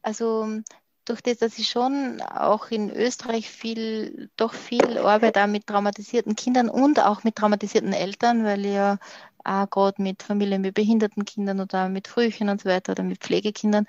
also 0.02 0.60
durch 1.10 1.22
das, 1.22 1.38
dass 1.38 1.58
ich 1.58 1.68
schon 1.68 2.22
auch 2.22 2.70
in 2.70 2.90
Österreich 2.90 3.50
viel, 3.50 4.30
doch 4.36 4.54
viel 4.54 4.98
arbeite 4.98 5.42
auch 5.42 5.48
mit 5.48 5.66
traumatisierten 5.66 6.36
Kindern 6.36 6.68
und 6.68 7.00
auch 7.00 7.24
mit 7.24 7.36
traumatisierten 7.36 7.92
Eltern, 7.92 8.44
weil 8.44 8.64
ich 8.64 8.74
ja 8.74 8.98
auch 9.44 9.68
gerade 9.68 10.00
mit 10.00 10.22
Familien 10.22 10.62
mit 10.62 10.74
behinderten 10.74 11.24
Kindern 11.24 11.60
oder 11.60 11.88
mit 11.88 12.06
Frühchen 12.06 12.48
und 12.48 12.60
so 12.60 12.68
weiter 12.68 12.92
oder 12.92 13.02
mit 13.02 13.18
Pflegekindern, 13.18 13.86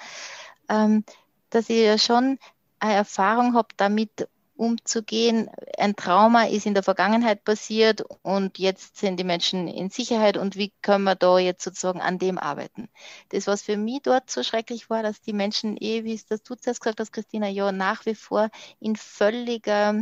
ähm, 0.70 1.04
dass 1.52 1.70
ich 1.70 1.86
ja 1.86 1.98
schon 1.98 2.40
eine 2.80 2.94
Erfahrung 2.94 3.54
habe, 3.54 3.68
damit 3.78 4.28
umzugehen. 4.62 5.50
Ein 5.80 5.96
Trauma 5.96 6.44
ist 6.44 6.68
in 6.68 6.76
der 6.76 6.84
Vergangenheit 6.84 7.44
passiert 7.44 8.04
und 8.22 8.60
jetzt 8.60 8.96
sind 8.96 9.20
die 9.20 9.24
Menschen 9.24 9.68
in 9.68 9.90
Sicherheit 9.90 10.38
und 10.38 10.56
wie 10.56 10.72
können 10.84 11.04
wir 11.04 11.16
da 11.16 11.40
jetzt 11.40 11.64
sozusagen 11.64 12.00
an 12.00 12.20
dem 12.20 12.38
arbeiten? 12.38 12.88
Das, 13.30 13.48
was 13.48 13.64
für 13.64 13.76
mich 13.76 14.02
dort 14.04 14.30
so 14.30 14.44
schrecklich 14.44 14.88
war, 14.92 15.02
dass 15.02 15.20
die 15.20 15.34
Menschen 15.34 15.78
eh, 15.82 16.04
wie 16.04 16.14
es 16.14 16.28
das 16.28 16.44
du 16.44 16.54
zuerst 16.54 16.80
gesagt 16.80 17.00
hast, 17.00 17.12
Christina, 17.12 17.48
ja 17.48 17.72
nach 17.72 18.06
wie 18.06 18.14
vor 18.14 18.52
in 18.80 18.96
völliger, 18.96 20.00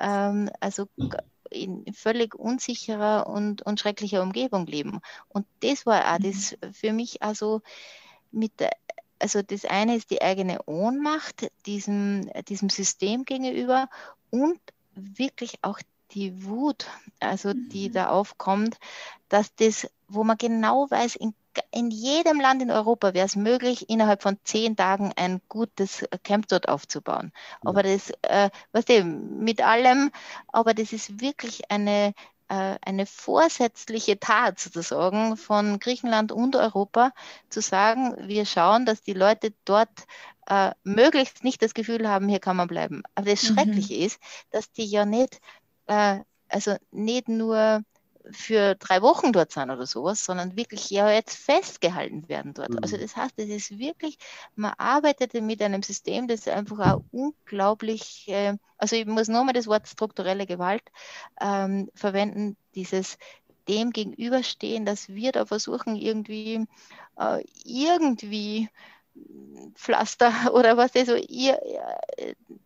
ähm, 0.00 0.50
also 0.58 0.88
in 1.48 1.84
völlig 1.94 2.34
unsicherer 2.34 3.28
und, 3.28 3.62
und 3.62 3.78
schrecklicher 3.78 4.22
Umgebung 4.22 4.66
leben. 4.66 5.00
Und 5.28 5.46
das 5.60 5.86
war 5.86 6.12
auch 6.12 6.18
mhm. 6.18 6.22
das 6.24 6.56
für 6.72 6.92
mich 6.92 7.22
also 7.22 7.60
mit 8.32 8.58
der 8.58 8.70
also 9.20 9.42
das 9.42 9.64
eine 9.64 9.96
ist 9.96 10.10
die 10.10 10.22
eigene 10.22 10.62
Ohnmacht 10.66 11.50
diesem, 11.66 12.30
diesem 12.48 12.70
System 12.70 13.24
gegenüber 13.24 13.88
und 14.30 14.58
wirklich 14.94 15.58
auch 15.62 15.80
die 16.12 16.44
Wut, 16.44 16.86
also 17.20 17.52
die 17.52 17.88
mhm. 17.88 17.92
da 17.92 18.08
aufkommt, 18.10 18.76
dass 19.28 19.54
das, 19.54 19.88
wo 20.08 20.24
man 20.24 20.36
genau 20.36 20.90
weiß, 20.90 21.16
in, 21.16 21.34
in 21.70 21.90
jedem 21.90 22.40
Land 22.40 22.62
in 22.62 22.70
Europa 22.70 23.14
wäre 23.14 23.26
es 23.26 23.36
möglich, 23.36 23.88
innerhalb 23.88 24.22
von 24.22 24.38
zehn 24.44 24.76
Tagen 24.76 25.12
ein 25.16 25.40
gutes 25.48 26.04
Camp 26.24 26.48
dort 26.48 26.68
aufzubauen. 26.68 27.32
Aber 27.64 27.82
das, 27.82 28.10
äh, 28.22 28.50
was 28.72 28.88
weißt 28.88 28.88
du, 28.88 29.04
mit 29.04 29.62
allem, 29.62 30.10
aber 30.48 30.74
das 30.74 30.92
ist 30.92 31.20
wirklich 31.20 31.70
eine, 31.70 32.14
eine 32.54 33.06
vorsätzliche 33.06 34.18
Tat 34.18 34.58
sozusagen 34.58 35.36
von 35.36 35.78
Griechenland 35.78 36.32
und 36.32 36.56
Europa, 36.56 37.12
zu 37.48 37.60
sagen, 37.60 38.16
wir 38.26 38.44
schauen, 38.44 38.86
dass 38.86 39.02
die 39.02 39.12
Leute 39.12 39.52
dort 39.64 40.06
äh, 40.46 40.72
möglichst 40.82 41.44
nicht 41.44 41.62
das 41.62 41.74
Gefühl 41.74 42.08
haben, 42.08 42.28
hier 42.28 42.40
kann 42.40 42.56
man 42.56 42.66
bleiben. 42.66 43.02
Aber 43.14 43.30
das 43.30 43.42
mhm. 43.44 43.54
Schreckliche 43.54 43.94
ist, 43.94 44.20
dass 44.50 44.72
die 44.72 44.84
ja 44.84 45.04
nicht, 45.04 45.40
äh, 45.86 46.18
also 46.48 46.76
nicht 46.90 47.28
nur 47.28 47.82
für 48.32 48.74
drei 48.74 49.02
Wochen 49.02 49.32
dort 49.32 49.52
sind 49.52 49.70
oder 49.70 49.86
sowas, 49.86 50.24
sondern 50.24 50.56
wirklich 50.56 50.90
ja 50.90 51.10
jetzt 51.10 51.36
festgehalten 51.36 52.28
werden 52.28 52.54
dort. 52.54 52.70
Also 52.70 52.78
mhm. 52.78 52.90
Also 52.90 52.96
das 52.98 53.16
heißt, 53.16 53.34
es 53.38 53.48
ist 53.48 53.78
wirklich, 53.78 54.18
man 54.56 54.72
arbeitet 54.76 55.34
mit 55.34 55.62
einem 55.62 55.82
System, 55.82 56.26
das 56.26 56.48
einfach 56.48 56.94
auch 56.94 57.02
unglaublich, 57.12 58.26
äh, 58.28 58.56
also 58.78 58.96
ich 58.96 59.06
muss 59.06 59.28
nochmal 59.28 59.54
das 59.54 59.66
Wort 59.66 59.86
strukturelle 59.86 60.46
Gewalt 60.46 60.82
ähm, 61.40 61.90
verwenden, 61.94 62.56
dieses 62.74 63.16
dem 63.68 63.90
gegenüberstehen, 63.90 64.84
dass 64.84 65.08
wir 65.08 65.32
da 65.32 65.46
versuchen, 65.46 65.96
irgendwie, 65.96 66.66
äh, 67.16 67.44
irgendwie 67.64 68.68
Pflaster 69.74 70.32
oder 70.54 70.76
was 70.76 70.94
also 70.94 71.14
ihr 71.16 71.60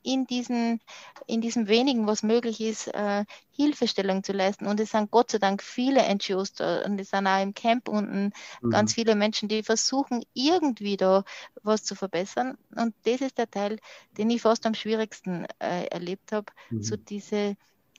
in 0.03 0.27
diesen 0.27 0.81
in 1.27 1.41
diesem 1.41 1.69
wenigen, 1.69 2.07
was 2.07 2.23
möglich 2.23 2.61
ist, 2.61 2.89
äh, 2.89 3.25
Hilfestellung 3.51 4.23
zu 4.23 4.33
leisten. 4.33 4.67
Und 4.67 4.81
es 4.81 4.91
sind 4.91 5.11
Gott 5.11 5.31
sei 5.31 5.39
Dank 5.39 5.63
viele 5.63 6.03
NGOs 6.15 6.53
da 6.53 6.85
und 6.85 7.01
es 7.01 7.11
sind 7.11 7.27
auch 7.27 7.43
im 7.43 7.55
Camp 7.55 7.89
unten 7.89 8.33
mhm. 8.61 8.71
ganz 8.71 8.95
viele 8.95 9.15
Menschen, 9.15 9.49
die 9.49 9.63
versuchen, 9.63 10.23
irgendwie 10.35 10.97
da 10.97 11.25
was 11.63 11.85
zu 11.85 11.95
verbessern. 11.95 12.59
Und 12.75 12.95
das 13.05 13.21
ist 13.21 13.39
der 13.39 13.51
Teil, 13.51 13.79
den 14.19 14.31
ich 14.31 14.43
fast 14.43 14.67
am 14.67 14.75
schwierigsten 14.75 15.47
äh, 15.61 15.87
erlebt 15.87 16.33
habe. 16.33 16.53
Mhm. 16.71 16.83
So 16.83 16.97
diese 16.97 17.57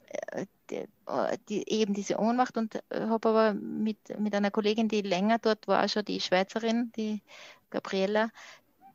äh, 0.08 0.46
die, 0.70 0.84
äh, 1.06 1.38
die, 1.48 1.68
eben 1.68 1.94
diese 1.94 2.18
Ohnmacht 2.18 2.56
und 2.56 2.80
habe 2.92 3.28
aber 3.28 3.54
mit, 3.54 3.98
mit 4.18 4.34
einer 4.34 4.50
Kollegin, 4.50 4.88
die 4.88 5.02
länger 5.02 5.38
dort 5.38 5.68
war, 5.68 5.88
schon 5.88 6.04
die 6.04 6.20
Schweizerin, 6.20 6.92
die 6.96 7.22
Gabriela, 7.70 8.30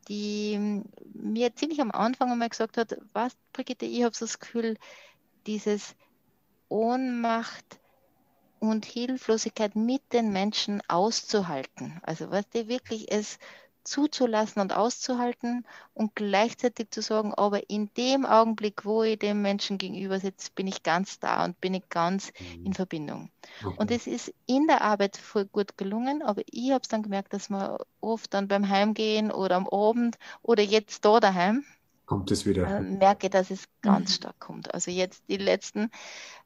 die 0.08 0.82
mir 1.14 1.54
ziemlich 1.54 1.80
am 1.80 1.90
Anfang 1.90 2.30
einmal 2.30 2.48
gesagt 2.48 2.76
hat, 2.76 2.96
was, 3.12 3.32
Brigitte, 3.52 3.86
ich 3.86 4.02
habe 4.02 4.14
so 4.14 4.24
das 4.24 4.40
Gefühl, 4.40 4.76
dieses 5.46 5.94
Ohnmacht 6.68 7.80
und 8.58 8.84
Hilflosigkeit 8.84 9.76
mit 9.76 10.12
den 10.12 10.32
Menschen 10.32 10.82
auszuhalten. 10.88 12.00
Also 12.02 12.30
was 12.30 12.48
die 12.50 12.68
wirklich 12.68 13.10
es 13.12 13.38
zuzulassen 13.84 14.62
und 14.62 14.74
auszuhalten 14.74 15.66
und 15.94 16.14
gleichzeitig 16.14 16.90
zu 16.90 17.02
sagen, 17.02 17.34
aber 17.34 17.68
in 17.70 17.90
dem 17.96 18.24
Augenblick, 18.24 18.84
wo 18.84 19.02
ich 19.02 19.18
dem 19.18 19.42
Menschen 19.42 19.78
gegenüber 19.78 20.20
sitze, 20.20 20.50
bin 20.54 20.66
ich 20.66 20.82
ganz 20.82 21.18
da 21.18 21.44
und 21.44 21.60
bin 21.60 21.74
ich 21.74 21.88
ganz 21.88 22.32
mhm. 22.38 22.66
in 22.66 22.72
Verbindung. 22.74 23.30
Okay. 23.64 23.74
Und 23.76 23.90
es 23.90 24.06
ist 24.06 24.32
in 24.46 24.66
der 24.66 24.82
Arbeit 24.82 25.16
voll 25.16 25.46
gut 25.46 25.76
gelungen, 25.76 26.22
aber 26.22 26.42
ich 26.50 26.70
habe 26.70 26.82
es 26.82 26.88
dann 26.88 27.02
gemerkt, 27.02 27.32
dass 27.32 27.50
man 27.50 27.76
oft 28.00 28.32
dann 28.34 28.48
beim 28.48 28.68
Heimgehen 28.68 29.30
oder 29.30 29.56
am 29.56 29.68
Abend 29.68 30.18
oder 30.42 30.62
jetzt 30.62 31.04
da 31.04 31.20
daheim 31.20 31.64
kommt 32.12 32.30
es 32.30 32.44
wieder. 32.44 32.66
Äh, 32.66 32.80
merke, 32.82 33.30
dass 33.30 33.50
es 33.50 33.64
ganz 33.80 34.10
mhm. 34.10 34.14
stark 34.14 34.38
kommt. 34.38 34.74
Also 34.74 34.90
jetzt 34.90 35.24
die 35.28 35.38
letzten 35.38 35.90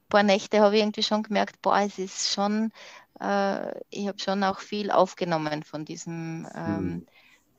paar 0.08 0.22
Nächte 0.22 0.60
habe 0.60 0.76
ich 0.76 0.82
irgendwie 0.82 1.02
schon 1.02 1.24
gemerkt, 1.24 1.60
boah, 1.62 1.80
es 1.80 1.98
ist 1.98 2.32
schon, 2.32 2.70
äh, 3.20 3.76
ich 3.90 4.06
habe 4.06 4.18
schon 4.18 4.44
auch 4.44 4.60
viel 4.60 4.92
aufgenommen 4.92 5.64
von 5.64 5.84
diesem 5.84 6.46
ähm, 6.54 6.84
mhm. 6.84 7.06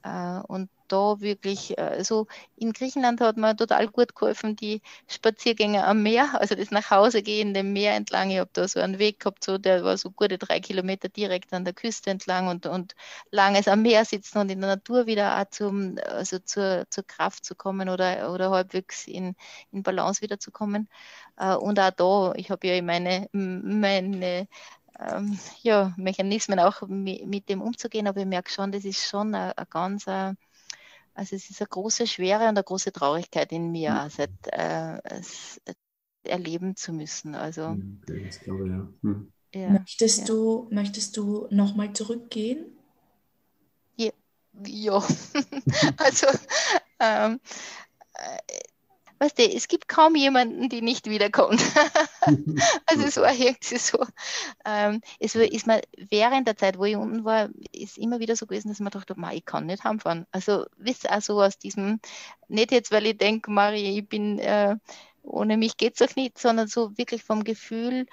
Äh, 0.04 0.40
und 0.48 0.70
da 0.88 1.20
wirklich, 1.20 1.78
also 1.80 2.28
in 2.56 2.72
Griechenland 2.74 3.20
hat 3.22 3.38
man 3.38 3.58
total 3.58 3.88
gut 3.88 4.16
geholfen, 4.16 4.56
die 4.56 4.82
Spaziergänge 5.08 5.86
am 5.86 6.02
Meer, 6.04 6.30
also 6.42 6.56
das 6.56 6.72
nach 6.72 6.90
Hause 6.92 7.22
gehen, 7.24 7.54
dem 7.54 7.74
Meer 7.74 7.96
entlang. 7.96 8.30
Ich 8.32 8.40
habe 8.40 8.50
da 8.54 8.68
so 8.68 8.80
einen 8.80 9.00
Weg 9.00 9.20
gehabt, 9.20 9.44
so, 9.44 9.58
der 9.58 9.84
war 9.84 9.98
so 9.98 10.12
gute 10.12 10.38
drei 10.38 10.60
Kilometer 10.60 11.10
direkt 11.10 11.54
an 11.54 11.66
der 11.66 11.74
Küste 11.74 12.10
entlang 12.10 12.48
und, 12.48 12.66
und 12.66 12.96
langes 13.32 13.68
am 13.68 13.82
Meer 13.82 14.06
sitzen 14.06 14.38
und 14.40 14.50
in 14.52 14.62
der 14.62 14.70
Natur 14.76 15.06
wieder 15.08 15.40
auch 15.42 15.50
zum, 15.50 15.98
also 16.10 16.40
zur, 16.40 16.86
zur 16.90 17.04
Kraft 17.06 17.46
zu 17.46 17.56
kommen 17.56 17.90
oder, 17.90 18.32
oder 18.34 18.52
halbwegs 18.52 19.08
in, 19.08 19.36
in 19.72 19.84
Balance 19.84 20.22
wieder 20.22 20.40
zu 20.40 20.52
kommen. 20.52 20.90
Äh, 21.38 21.56
und 21.56 21.80
auch 21.80 21.92
da, 21.92 22.34
ich 22.36 22.50
habe 22.52 22.68
ja 22.68 22.82
meine, 22.82 23.28
meine 23.34 24.48
ähm, 25.00 25.40
ja, 25.62 25.94
Mechanismen 25.98 26.60
auch 26.60 26.82
mit, 26.88 27.50
dem 27.50 27.62
umzugehen, 27.62 28.08
aber 28.08 28.22
ich 28.22 28.26
merke 28.26 28.50
schon, 28.50 28.72
das 28.72 28.86
ist 28.86 29.08
schon 29.08 29.34
eine, 29.34 29.58
eine 29.58 29.68
ganz, 29.68 30.08
äh, 30.08 30.34
also 31.14 31.36
es 31.36 31.50
ist 31.50 31.62
eine 31.62 31.68
große 31.68 32.08
Schwere 32.08 32.44
und 32.44 32.50
eine 32.50 32.64
große 32.64 32.92
Traurigkeit 32.92 33.52
in 33.52 33.72
mir, 33.72 33.92
mhm. 33.92 34.10
seit, 34.10 34.32
äh, 34.52 35.00
es, 35.04 35.62
erleben 36.24 36.76
zu 36.76 36.94
müssen. 36.94 37.36
Also, 37.36 37.78
okay, 38.04 38.26
das 38.26 38.40
glaube, 38.40 38.68
ja. 38.68 38.88
Mhm. 39.02 39.32
ja. 39.54 39.70
Möchtest, 39.70 40.20
ja. 40.20 40.26
Du, 40.26 40.68
möchtest 40.72 41.18
du 41.18 41.48
nochmal 41.50 41.94
zurückgehen? 41.94 42.66
Ja, 43.96 44.12
ja. 44.66 44.98
also 45.98 46.28
ähm, 47.00 47.40
äh, 48.14 48.38
weißt 49.20 49.40
du, 49.40 49.44
es 49.44 49.68
gibt 49.68 49.88
kaum 49.88 50.16
jemanden, 50.16 50.70
die 50.70 50.82
nicht 50.82 51.10
wiederkommt. 51.10 51.62
also 52.86 53.04
es 53.04 53.18
war 53.18 53.34
irgendwie 53.34 53.78
so. 53.78 54.04
Ähm, 54.66 55.02
es 55.20 55.36
war, 55.36 55.44
ist 55.44 55.68
mir 55.68 55.82
während 56.10 56.48
der 56.48 56.58
Zeit, 56.58 56.78
wo 56.78 56.86
ich 56.86 56.96
unten 56.96 57.24
war, 57.26 57.50
ist 57.72 57.98
immer 57.98 58.20
wieder 58.20 58.36
so 58.36 58.46
gewesen, 58.46 58.70
dass 58.70 58.80
man 58.80 58.92
dachte, 58.92 59.16
ich 59.34 59.46
kann 59.46 59.66
nicht 59.66 59.84
heimfahren. 59.84 60.26
Also 60.32 60.66
wisst 60.78 61.06
ihr, 61.06 61.16
auch 61.16 61.22
so 61.22 61.42
aus 61.42 61.58
diesem, 61.58 62.00
nicht 62.48 62.72
jetzt, 62.72 62.92
weil 62.92 63.06
ich 63.06 63.18
denke, 63.18 63.52
Marie, 63.52 64.00
ich 64.00 64.08
bin, 64.08 64.40
äh, 64.40 64.76
ohne 65.24 65.58
mich 65.58 65.78
geht 65.78 66.00
es 66.00 66.08
auch 66.10 66.16
nicht, 66.16 66.38
sondern 66.38 66.68
so 66.68 66.98
wirklich 66.98 67.24
vom 67.24 67.44
Gefühl, 67.44 68.06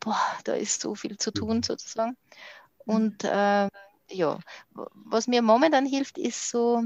boah, 0.00 0.20
da 0.44 0.54
ist 0.54 0.80
so 0.80 0.94
viel 0.94 1.16
zu 1.16 1.30
tun 1.30 1.58
mhm. 1.58 1.62
sozusagen. 1.62 2.16
Und 2.84 3.24
äh, 3.24 3.68
ja, 4.10 4.38
was 4.70 5.26
mir 5.26 5.42
momentan 5.42 5.86
hilft, 5.86 6.18
ist 6.18 6.50
so, 6.50 6.82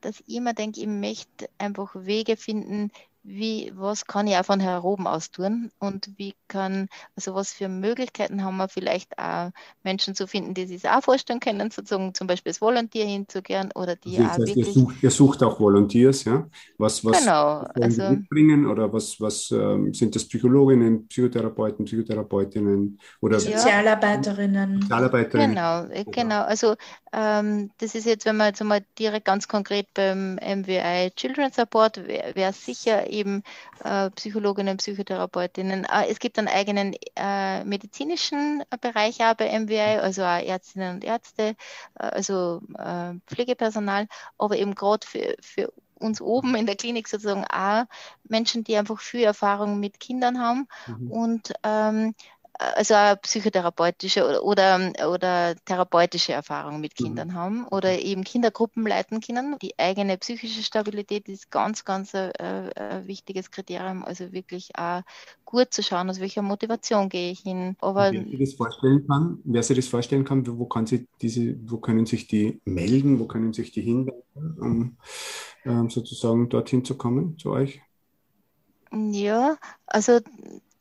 dass 0.00 0.20
ich 0.20 0.36
immer 0.36 0.54
denke, 0.54 0.80
ich 0.80 0.86
möchte 0.86 1.48
einfach 1.58 1.94
Wege 1.94 2.36
finden, 2.36 2.90
wie, 3.22 3.72
was 3.76 4.06
kann 4.06 4.26
ich 4.26 4.36
auch 4.36 4.44
von 4.44 4.60
hier 4.60 4.82
oben 4.82 5.06
aus 5.06 5.30
tun 5.30 5.70
und 5.78 6.10
wie 6.16 6.34
kann, 6.48 6.88
also 7.16 7.34
was 7.34 7.52
für 7.52 7.68
Möglichkeiten 7.68 8.42
haben 8.42 8.56
wir 8.56 8.68
vielleicht 8.68 9.18
auch 9.18 9.50
Menschen 9.82 10.14
zu 10.14 10.26
finden, 10.26 10.54
die 10.54 10.66
sich 10.66 10.88
auch 10.88 11.02
vorstellen 11.02 11.40
können, 11.40 11.70
sozusagen 11.70 12.14
zum 12.14 12.26
Beispiel 12.26 12.50
als 12.50 12.60
Volontier 12.60 13.04
hinzugehen 13.04 13.70
oder 13.74 13.96
die 13.96 14.18
also 14.18 14.22
auch 14.22 14.28
heißt, 14.28 14.38
wirklich... 14.38 14.66
Ihr 14.68 14.72
sucht, 14.72 15.02
ihr 15.02 15.10
sucht, 15.10 15.42
auch 15.42 15.60
Volunteers, 15.60 16.24
ja? 16.24 16.48
Was, 16.78 17.04
was 17.04 17.20
genau, 17.20 17.64
also, 17.74 18.10
mitbringen 18.10 18.66
oder 18.66 18.92
was, 18.92 19.20
was 19.20 19.50
ähm, 19.50 19.92
sind 19.92 20.14
das 20.14 20.24
Psychologinnen, 20.24 21.06
Psychotherapeuten, 21.08 21.84
Psychotherapeutinnen 21.84 22.98
oder 23.20 23.38
Sozialarbeiterinnen? 23.38 24.80
Sozialarbeiterinnen. 24.82 25.50
Genau, 25.50 25.84
äh, 25.84 26.04
genau. 26.04 26.42
Also 26.42 26.74
ähm, 27.12 27.70
das 27.78 27.94
ist 27.94 28.06
jetzt, 28.06 28.24
wenn 28.24 28.36
man 28.36 28.48
jetzt 28.48 28.62
mal 28.62 28.82
direkt 28.98 29.26
ganz 29.26 29.48
konkret 29.48 29.88
beim 29.94 30.36
MWI 30.36 31.10
Children's 31.16 31.56
Support, 31.56 32.06
wäre 32.06 32.34
wär 32.34 32.52
sicher 32.52 33.09
eben 33.10 33.42
äh, 33.84 34.10
Psychologinnen, 34.10 34.76
Psychotherapeutinnen. 34.78 35.84
Äh, 35.84 36.08
es 36.08 36.18
gibt 36.18 36.38
einen 36.38 36.48
eigenen 36.48 36.94
äh, 37.16 37.64
medizinischen 37.64 38.62
Bereich 38.80 39.20
auch 39.20 39.34
bei 39.34 39.58
MWI, 39.58 39.98
also 40.00 40.22
auch 40.22 40.42
Ärztinnen 40.42 40.96
und 40.96 41.04
Ärzte, 41.04 41.54
äh, 41.98 42.02
also 42.02 42.62
äh, 42.78 43.14
Pflegepersonal, 43.26 44.06
aber 44.38 44.56
eben 44.56 44.74
gerade 44.74 45.06
für, 45.06 45.36
für 45.40 45.72
uns 46.00 46.20
oben 46.20 46.54
in 46.54 46.66
der 46.66 46.76
Klinik 46.76 47.08
sozusagen 47.08 47.44
auch 47.44 47.84
Menschen, 48.24 48.64
die 48.64 48.76
einfach 48.76 49.00
viel 49.00 49.22
Erfahrung 49.22 49.80
mit 49.80 50.00
Kindern 50.00 50.40
haben 50.40 50.66
mhm. 50.86 51.10
und 51.10 51.52
ähm, 51.62 52.14
also 52.60 52.94
psychotherapeutische 53.22 54.24
oder, 54.24 54.44
oder, 54.44 55.10
oder 55.10 55.54
therapeutische 55.64 56.32
Erfahrungen 56.32 56.80
mit 56.80 56.98
mhm. 56.98 57.04
Kindern 57.04 57.28
mhm. 57.28 57.34
haben 57.34 57.68
oder 57.68 57.98
eben 57.98 58.22
Kindergruppen 58.22 58.86
leiten 58.86 59.20
können. 59.20 59.56
Die 59.62 59.78
eigene 59.78 60.18
psychische 60.18 60.62
Stabilität 60.62 61.28
ist 61.28 61.50
ganz, 61.50 61.84
ganz 61.84 62.14
ein, 62.14 62.32
äh, 62.32 62.70
ein 62.76 63.06
wichtiges 63.06 63.50
Kriterium. 63.50 64.04
Also 64.04 64.32
wirklich 64.32 64.70
auch 64.76 65.02
gut 65.46 65.72
zu 65.72 65.82
schauen, 65.82 66.10
aus 66.10 66.20
welcher 66.20 66.42
Motivation 66.42 67.08
gehe 67.08 67.32
ich 67.32 67.40
hin. 67.40 67.76
Aber 67.80 68.12
wer 68.12 68.24
sich 68.24 68.38
das 68.38 68.54
vorstellen 68.54 69.06
kann, 69.06 69.38
wer 69.44 69.62
sich 69.62 69.76
das 69.76 69.88
vorstellen 69.88 70.24
kann, 70.24 70.46
wo, 70.46 70.66
kann 70.66 70.86
sie 70.86 71.08
diese, 71.22 71.56
wo 71.64 71.78
können 71.78 72.04
sich 72.04 72.26
die 72.26 72.60
melden, 72.64 73.18
wo 73.18 73.26
können 73.26 73.54
sich 73.54 73.72
die 73.72 73.82
hinwenden, 73.82 74.58
um 74.60 74.96
ähm, 75.64 75.88
sozusagen 75.88 76.48
dorthin 76.50 76.84
zu 76.84 76.96
kommen 76.96 77.38
zu 77.38 77.50
euch? 77.50 77.80
Ja, 78.92 79.56
also 79.86 80.20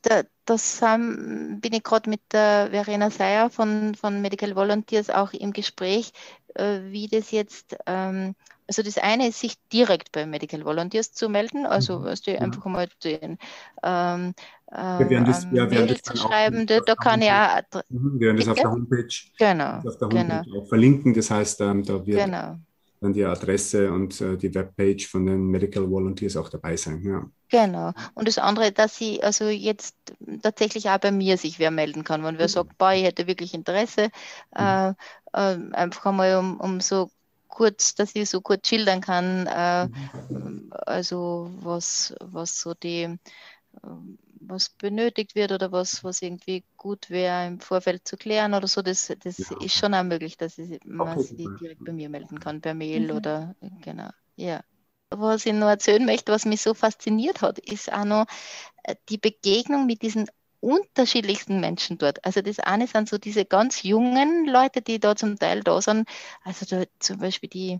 da, 0.01 0.23
das 0.45 0.81
ähm, 0.81 1.59
bin 1.61 1.73
ich 1.73 1.83
gerade 1.83 2.09
mit 2.09 2.21
der 2.31 2.69
Verena 2.71 3.09
Seyer 3.09 3.49
von, 3.49 3.95
von 3.95 4.21
Medical 4.21 4.55
Volunteers 4.55 5.09
auch 5.09 5.33
im 5.33 5.53
Gespräch, 5.53 6.11
äh, 6.55 6.79
wie 6.85 7.07
das 7.07 7.31
jetzt, 7.31 7.75
ähm, 7.85 8.35
also 8.67 8.83
das 8.83 8.97
eine 8.97 9.29
ist, 9.29 9.39
sich 9.39 9.55
direkt 9.73 10.11
bei 10.11 10.25
Medical 10.25 10.63
Volunteers 10.63 11.11
zu 11.13 11.29
melden, 11.29 11.65
also 11.65 11.99
mhm. 11.99 12.03
weißt 12.05 12.27
du, 12.27 12.41
einfach 12.41 12.65
mal 12.65 12.87
den 13.03 13.37
ähm, 13.83 14.33
wir 14.71 15.09
werden 15.09 15.25
das, 15.25 15.51
wir 15.51 15.71
werden 15.71 15.87
das 15.87 16.03
zu 16.03 16.15
schreiben, 16.15 16.67
da, 16.67 16.79
da 16.79 16.93
kann 16.93 17.23
ich 17.23 17.31
auch. 17.31 17.81
Mhm, 17.89 18.19
wir 18.19 18.27
werden 18.27 18.37
das 18.37 18.47
auf 18.49 18.59
der 18.59 18.69
Homepage, 18.69 19.07
genau, 19.39 19.77
auf 19.79 19.97
der 19.97 20.07
Homepage 20.09 20.43
genau. 20.43 20.61
auch 20.61 20.67
verlinken. 20.67 21.15
Das 21.15 21.31
heißt, 21.31 21.61
ähm, 21.61 21.83
da 21.83 22.05
wird 22.05 22.23
genau 22.25 22.59
dann 23.01 23.13
die 23.13 23.23
Adresse 23.23 23.91
und 23.91 24.19
äh, 24.21 24.37
die 24.37 24.53
Webpage 24.53 25.07
von 25.07 25.25
den 25.25 25.47
Medical 25.47 25.89
Volunteers 25.89 26.35
auch 26.35 26.49
dabei 26.49 26.75
sein. 26.75 27.01
Ja. 27.03 27.29
Genau. 27.49 27.93
Und 28.13 28.27
das 28.27 28.37
andere, 28.37 28.71
dass 28.71 28.97
sie 28.97 29.23
also 29.23 29.45
jetzt 29.45 29.95
tatsächlich 30.41 30.89
auch 30.89 30.99
bei 30.99 31.11
mir 31.11 31.37
sich 31.37 31.59
wer 31.59 31.71
melden 31.71 32.03
kann, 32.03 32.23
wenn 32.23 32.37
wer 32.37 32.47
mhm. 32.47 32.51
sagt, 32.51 32.77
boah, 32.77 32.93
ich 32.93 33.03
hätte 33.03 33.27
wirklich 33.27 33.53
Interesse, 33.53 34.09
äh, 34.55 34.89
äh, 34.89 34.93
einfach 35.33 36.05
einmal 36.07 36.37
um, 36.37 36.59
um 36.59 36.81
so 36.81 37.09
kurz, 37.47 37.95
dass 37.95 38.15
ich 38.15 38.29
so 38.29 38.41
kurz 38.41 38.67
schildern 38.67 39.01
kann, 39.01 39.47
äh, 39.47 39.87
mhm. 40.29 40.71
also 40.71 41.51
was, 41.61 42.13
was 42.19 42.59
so 42.59 42.73
die 42.73 43.17
was 44.41 44.69
benötigt 44.69 45.35
wird 45.35 45.51
oder 45.51 45.71
was, 45.71 46.03
was 46.03 46.21
irgendwie 46.21 46.63
gut 46.77 47.09
wäre 47.09 47.47
im 47.47 47.59
Vorfeld 47.59 48.07
zu 48.07 48.17
klären 48.17 48.53
oder 48.53 48.67
so, 48.67 48.81
das, 48.81 49.13
das 49.23 49.37
ja. 49.37 49.57
ist 49.61 49.75
schon 49.75 49.93
auch 49.93 50.03
möglich, 50.03 50.37
dass 50.37 50.57
ich, 50.57 50.79
man 50.85 51.17
okay. 51.17 51.21
sich 51.21 51.47
direkt 51.59 51.83
bei 51.83 51.91
mir 51.91 52.09
melden 52.09 52.39
kann, 52.39 52.61
per 52.61 52.73
Mail 52.73 53.11
mhm. 53.11 53.17
oder 53.17 53.55
genau. 53.81 54.09
Ja. 54.35 54.61
Was 55.11 55.45
ich 55.45 55.53
noch 55.53 55.67
erzählen 55.67 56.05
möchte, 56.05 56.31
was 56.31 56.45
mich 56.45 56.61
so 56.61 56.73
fasziniert 56.73 57.41
hat, 57.41 57.57
ist 57.59 57.91
auch 57.91 58.05
noch 58.05 58.25
äh, 58.83 58.95
die 59.09 59.17
Begegnung 59.17 59.87
mit 59.87 60.03
diesen 60.03 60.29
unterschiedlichsten 60.61 61.59
Menschen 61.59 61.97
dort. 61.97 62.23
Also 62.25 62.41
das 62.41 62.59
eine 62.59 62.85
sind 62.85 63.09
so 63.09 63.17
diese 63.17 63.45
ganz 63.45 63.83
jungen 63.83 64.45
Leute, 64.45 64.81
die 64.81 64.99
da 64.99 65.15
zum 65.15 65.37
Teil 65.39 65.61
da 65.61 65.81
sind. 65.81 66.07
Also 66.43 66.65
da, 66.65 66.83
zum 66.99 67.19
Beispiel 67.19 67.49
die 67.49 67.79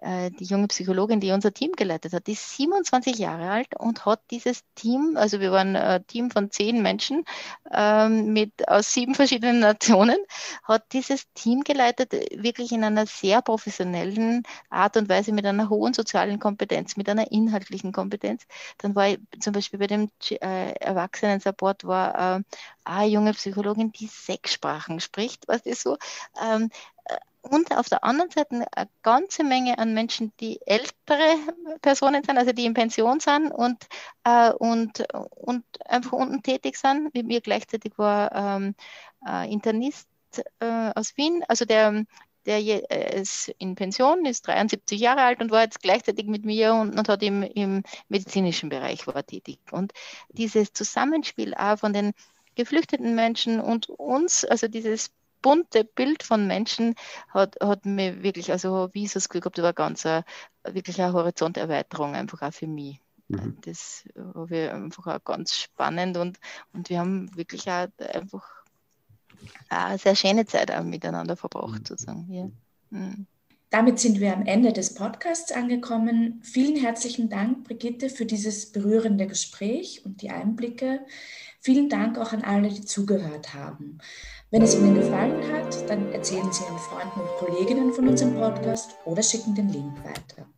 die 0.00 0.44
junge 0.44 0.68
Psychologin, 0.68 1.18
die 1.20 1.32
unser 1.32 1.52
Team 1.52 1.72
geleitet 1.72 2.12
hat, 2.12 2.26
die 2.28 2.32
ist 2.32 2.56
27 2.56 3.18
Jahre 3.18 3.50
alt 3.50 3.68
und 3.76 4.06
hat 4.06 4.20
dieses 4.30 4.62
Team, 4.76 5.16
also 5.16 5.40
wir 5.40 5.50
waren 5.50 5.74
ein 5.74 6.06
Team 6.06 6.30
von 6.30 6.52
zehn 6.52 6.82
Menschen 6.82 7.24
ähm, 7.72 8.32
mit 8.32 8.68
aus 8.68 8.92
sieben 8.92 9.16
verschiedenen 9.16 9.58
Nationen, 9.60 10.18
hat 10.62 10.84
dieses 10.92 11.24
Team 11.34 11.64
geleitet, 11.64 12.12
wirklich 12.12 12.70
in 12.70 12.84
einer 12.84 13.06
sehr 13.06 13.42
professionellen 13.42 14.44
Art 14.70 14.96
und 14.96 15.08
Weise, 15.08 15.32
mit 15.32 15.44
einer 15.46 15.68
hohen 15.68 15.94
sozialen 15.94 16.38
Kompetenz, 16.38 16.96
mit 16.96 17.08
einer 17.08 17.32
inhaltlichen 17.32 17.92
Kompetenz. 17.92 18.46
Dann 18.78 18.94
war 18.94 19.08
ich 19.08 19.18
zum 19.40 19.52
Beispiel 19.52 19.80
bei 19.80 19.88
dem 19.88 20.10
äh, 20.30 20.72
Erwachsenen-Support 20.74 21.84
war 21.84 22.38
äh, 22.38 22.42
eine 22.84 23.08
junge 23.08 23.32
Psychologin, 23.32 23.92
die 23.92 24.06
sechs 24.06 24.52
Sprachen 24.52 25.00
spricht, 25.00 25.48
was 25.48 25.62
ist 25.62 25.82
so. 25.82 25.98
Ähm, 26.40 26.70
und 27.48 27.72
auf 27.76 27.88
der 27.88 28.04
anderen 28.04 28.30
Seite 28.30 28.50
eine 28.50 28.88
ganze 29.02 29.44
Menge 29.44 29.78
an 29.78 29.94
Menschen, 29.94 30.32
die 30.40 30.60
ältere 30.66 31.36
Personen 31.80 32.22
sind, 32.22 32.38
also 32.38 32.52
die 32.52 32.66
in 32.66 32.74
Pension 32.74 33.20
sind 33.20 33.50
und, 33.50 33.86
äh, 34.24 34.52
und, 34.52 35.04
und 35.36 35.64
einfach 35.86 36.12
unten 36.12 36.42
tätig 36.42 36.76
sind. 36.76 37.14
Mit 37.14 37.26
mir 37.26 37.40
gleichzeitig 37.40 37.92
war 37.96 38.32
ähm, 38.34 38.74
äh, 39.26 39.50
Internist 39.50 40.08
äh, 40.60 40.92
aus 40.94 41.16
Wien, 41.16 41.42
also 41.48 41.64
der, 41.64 42.04
der 42.46 42.58
äh, 42.58 43.20
ist 43.20 43.48
in 43.58 43.74
Pension, 43.74 44.26
ist 44.26 44.46
73 44.46 45.00
Jahre 45.00 45.22
alt 45.22 45.40
und 45.40 45.50
war 45.50 45.62
jetzt 45.62 45.80
gleichzeitig 45.80 46.26
mit 46.26 46.44
mir 46.44 46.74
und, 46.74 46.98
und 46.98 47.08
hat 47.08 47.22
im, 47.22 47.42
im 47.42 47.82
medizinischen 48.08 48.68
Bereich 48.68 49.06
war 49.06 49.24
tätig. 49.24 49.58
Und 49.70 49.92
dieses 50.28 50.72
Zusammenspiel 50.72 51.54
auch 51.54 51.78
von 51.78 51.92
den 51.92 52.12
geflüchteten 52.56 53.14
Menschen 53.14 53.60
und 53.60 53.88
uns, 53.88 54.44
also 54.44 54.66
dieses 54.68 55.12
bunte 55.42 55.84
Bild 55.84 56.22
von 56.22 56.46
Menschen 56.46 56.94
hat, 57.28 57.56
hat 57.62 57.86
mir 57.86 58.22
wirklich, 58.22 58.50
also 58.50 58.88
wie 58.92 59.04
ich 59.04 59.12
das 59.12 59.28
Gefühl 59.28 59.42
gehabt, 59.42 59.58
war 59.62 59.72
ganz 59.72 60.06
a, 60.06 60.24
wirklich 60.64 61.00
eine 61.00 61.12
Horizonterweiterung 61.12 62.14
einfach 62.14 62.42
auch 62.42 62.52
für 62.52 62.66
mich. 62.66 63.00
Mhm. 63.28 63.58
Das 63.62 64.04
war 64.14 64.50
wir 64.50 64.74
einfach 64.74 65.06
auch 65.06 65.24
ganz 65.24 65.54
spannend 65.54 66.16
und, 66.16 66.38
und 66.72 66.88
wir 66.88 66.98
haben 67.00 67.34
wirklich 67.36 67.68
auch 67.70 67.88
einfach 67.98 68.44
eine 69.68 69.98
sehr 69.98 70.16
schöne 70.16 70.46
Zeit 70.46 70.70
auch 70.72 70.82
miteinander 70.82 71.36
verbracht, 71.36 71.80
mhm. 71.80 71.86
sozusagen. 71.86 72.32
Ja. 72.32 72.50
Mhm. 72.90 73.26
Damit 73.70 73.98
sind 73.98 74.18
wir 74.18 74.32
am 74.32 74.46
Ende 74.46 74.72
des 74.72 74.94
Podcasts 74.94 75.52
angekommen. 75.52 76.40
Vielen 76.42 76.76
herzlichen 76.76 77.28
Dank, 77.28 77.64
Brigitte, 77.64 78.08
für 78.08 78.24
dieses 78.24 78.72
berührende 78.72 79.26
Gespräch 79.26 80.06
und 80.06 80.22
die 80.22 80.30
Einblicke. 80.30 81.00
Vielen 81.60 81.90
Dank 81.90 82.16
auch 82.16 82.32
an 82.32 82.42
alle, 82.42 82.70
die 82.70 82.84
zugehört 82.84 83.52
haben. 83.52 83.98
Wenn 84.50 84.62
es 84.62 84.74
Ihnen 84.74 84.94
gefallen 84.94 85.52
hat, 85.52 85.90
dann 85.90 86.10
erzählen 86.10 86.50
Sie 86.50 86.64
Ihren 86.64 86.78
Freunden 86.78 87.20
und 87.20 87.28
Kolleginnen 87.38 87.92
von 87.92 88.08
unserem 88.08 88.34
Podcast 88.34 88.96
oder 89.04 89.22
schicken 89.22 89.54
den 89.54 89.68
Link 89.68 90.02
weiter. 90.02 90.48